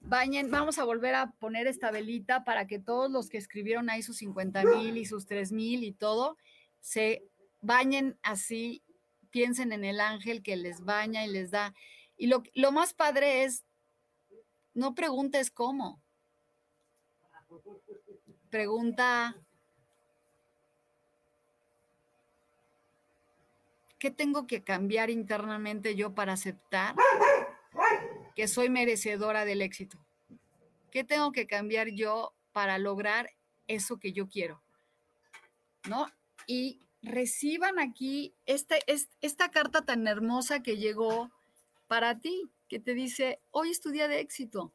bañen, 0.00 0.50
vamos 0.50 0.78
a 0.78 0.84
volver 0.84 1.14
a 1.14 1.32
poner 1.32 1.66
esta 1.66 1.90
velita 1.90 2.44
para 2.44 2.66
que 2.66 2.78
todos 2.78 3.10
los 3.10 3.28
que 3.28 3.38
escribieron 3.38 3.90
ahí 3.90 4.02
sus 4.02 4.18
50 4.18 4.64
mil 4.64 4.96
y 4.96 5.04
sus 5.04 5.26
3 5.26 5.52
mil 5.52 5.84
y 5.84 5.92
todo, 5.92 6.36
se 6.80 7.24
bañen 7.62 8.18
así, 8.22 8.82
piensen 9.30 9.72
en 9.72 9.84
el 9.84 10.00
ángel 10.00 10.42
que 10.42 10.56
les 10.56 10.84
baña 10.84 11.24
y 11.24 11.28
les 11.28 11.50
da. 11.50 11.74
Y 12.18 12.26
lo, 12.26 12.42
lo 12.54 12.70
más 12.72 12.92
padre 12.92 13.44
es, 13.44 13.64
no 14.74 14.94
preguntes 14.94 15.50
cómo. 15.50 16.02
Pregunta, 18.50 19.36
¿qué 23.98 24.10
tengo 24.10 24.46
que 24.46 24.62
cambiar 24.62 25.08
internamente 25.10 25.94
yo 25.94 26.14
para 26.14 26.34
aceptar 26.34 26.94
que 28.34 28.48
soy 28.48 28.68
merecedora 28.68 29.44
del 29.44 29.62
éxito? 29.62 29.98
¿Qué 30.90 31.04
tengo 31.04 31.32
que 31.32 31.46
cambiar 31.46 31.88
yo 31.88 32.34
para 32.52 32.76
lograr 32.78 33.30
eso 33.66 33.98
que 33.98 34.12
yo 34.12 34.28
quiero? 34.28 34.62
¿No? 35.88 36.06
Y 36.46 36.80
reciban 37.02 37.78
aquí 37.78 38.34
esta, 38.46 38.76
esta 39.20 39.50
carta 39.50 39.82
tan 39.82 40.06
hermosa 40.06 40.62
que 40.62 40.76
llegó 40.76 41.30
para 41.88 42.18
ti, 42.18 42.48
que 42.68 42.78
te 42.78 42.94
dice, 42.94 43.40
hoy 43.50 43.70
es 43.70 43.80
tu 43.80 43.90
día 43.90 44.08
de 44.08 44.20
éxito. 44.20 44.72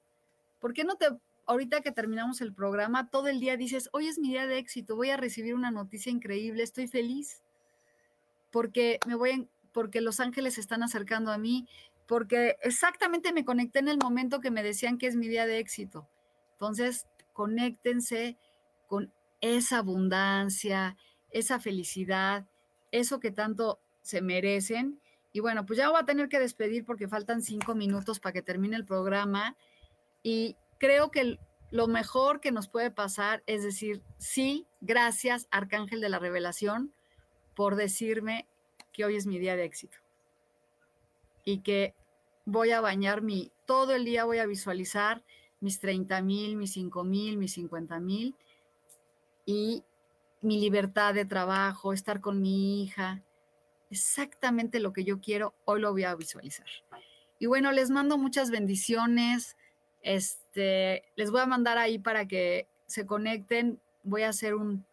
¿Por 0.59 0.73
qué 0.73 0.83
no 0.83 0.95
te, 0.95 1.07
ahorita 1.45 1.81
que 1.81 1.91
terminamos 1.91 2.41
el 2.41 2.53
programa, 2.53 3.09
todo 3.09 3.27
el 3.27 3.39
día 3.39 3.57
dices, 3.57 3.89
hoy 3.93 4.07
es 4.07 4.19
mi 4.19 4.29
día 4.29 4.45
de 4.45 4.57
éxito, 4.57 4.95
voy 4.95 5.09
a 5.09 5.17
recibir 5.17 5.55
una 5.55 5.71
noticia 5.71 6.11
increíble, 6.11 6.63
estoy 6.63 6.87
feliz, 6.87 7.41
porque 8.51 8.99
me 9.07 9.15
voy, 9.15 9.47
porque 9.71 10.01
los 10.01 10.19
ángeles 10.19 10.55
se 10.55 10.61
están 10.61 10.83
acercando 10.83 11.31
a 11.31 11.37
mí, 11.37 11.65
porque 12.07 12.57
exactamente 12.61 13.33
me 13.33 13.45
conecté 13.45 13.79
en 13.79 13.87
el 13.87 13.97
momento 13.97 14.39
que 14.41 14.51
me 14.51 14.63
decían 14.63 14.97
que 14.97 15.07
es 15.07 15.15
mi 15.15 15.27
día 15.27 15.45
de 15.45 15.59
éxito. 15.59 16.07
Entonces, 16.53 17.05
conéctense 17.33 18.37
con 18.87 19.11
esa 19.41 19.79
abundancia, 19.79 20.97
esa 21.31 21.59
felicidad, 21.59 22.45
eso 22.91 23.19
que 23.19 23.31
tanto 23.31 23.79
se 24.01 24.21
merecen. 24.21 24.99
Y 25.33 25.39
bueno, 25.39 25.65
pues 25.65 25.77
ya 25.77 25.89
voy 25.89 25.99
a 25.99 26.05
tener 26.05 26.29
que 26.29 26.39
despedir 26.39 26.85
porque 26.85 27.07
faltan 27.07 27.41
cinco 27.41 27.75
minutos 27.75 28.19
para 28.19 28.33
que 28.33 28.41
termine 28.41 28.75
el 28.75 28.85
programa. 28.85 29.55
Y 30.23 30.55
creo 30.77 31.11
que 31.11 31.37
lo 31.69 31.87
mejor 31.87 32.39
que 32.39 32.51
nos 32.51 32.67
puede 32.67 32.91
pasar 32.91 33.43
es 33.45 33.63
decir, 33.63 34.01
sí, 34.17 34.65
gracias, 34.81 35.47
Arcángel 35.51 36.01
de 36.01 36.09
la 36.09 36.19
Revelación, 36.19 36.93
por 37.55 37.75
decirme 37.75 38.47
que 38.93 39.05
hoy 39.05 39.15
es 39.15 39.27
mi 39.27 39.37
día 39.37 39.55
de 39.55 39.65
éxito. 39.65 39.97
Y 41.43 41.59
que 41.59 41.93
voy 42.45 42.71
a 42.71 42.81
bañar 42.81 43.21
mi, 43.21 43.51
todo 43.65 43.93
el 43.93 44.05
día 44.05 44.23
voy 44.23 44.37
a 44.39 44.45
visualizar 44.45 45.23
mis 45.59 45.79
30 45.79 46.21
mil, 46.21 46.55
mis 46.55 46.73
5 46.73 47.03
mil, 47.03 47.37
mis 47.37 47.53
50 47.53 47.99
mil. 47.99 48.35
Y 49.45 49.83
mi 50.47 50.59
libertad 50.59 51.13
de 51.13 51.25
trabajo, 51.25 51.93
estar 51.93 52.21
con 52.21 52.41
mi 52.41 52.81
hija, 52.81 53.21
exactamente 53.91 54.79
lo 54.79 54.93
que 54.93 55.03
yo 55.03 55.19
quiero, 55.19 55.53
hoy 55.65 55.81
lo 55.81 55.91
voy 55.91 56.05
a 56.05 56.15
visualizar. 56.15 56.67
Y 57.39 57.45
bueno, 57.45 57.71
les 57.71 57.89
mando 57.89 58.17
muchas 58.17 58.49
bendiciones. 58.49 59.57
Este, 60.01 61.03
les 61.15 61.31
voy 61.31 61.41
a 61.41 61.45
mandar 61.45 61.77
ahí 61.77 61.99
para 61.99 62.27
que 62.27 62.67
se 62.87 63.05
conecten. 63.05 63.79
Voy 64.03 64.23
a 64.23 64.29
hacer 64.29 64.55
un, 64.55 64.85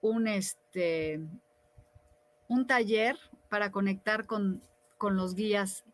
un, 0.00 0.26
este, 0.26 1.20
un 2.48 2.66
taller 2.66 3.18
para 3.48 3.70
conectar 3.70 4.26
con, 4.26 4.62
con 4.98 5.16
los 5.16 5.34
guías 5.34 5.84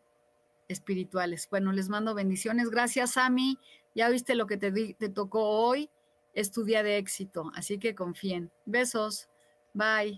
espirituales. 0.67 1.47
Bueno, 1.49 1.71
les 1.71 1.89
mando 1.89 2.15
bendiciones. 2.15 2.69
Gracias, 2.69 3.17
Ami. 3.17 3.59
Ya 3.93 4.09
viste 4.09 4.35
lo 4.35 4.47
que 4.47 4.57
te, 4.57 4.71
te 4.93 5.09
tocó 5.09 5.43
hoy. 5.43 5.89
Es 6.37 6.51
tu 6.51 6.63
día 6.63 6.83
de 6.83 6.99
éxito, 6.99 7.49
así 7.55 7.79
que 7.79 7.95
confíen. 7.95 8.51
Besos. 8.63 9.27
Bye. 9.73 10.17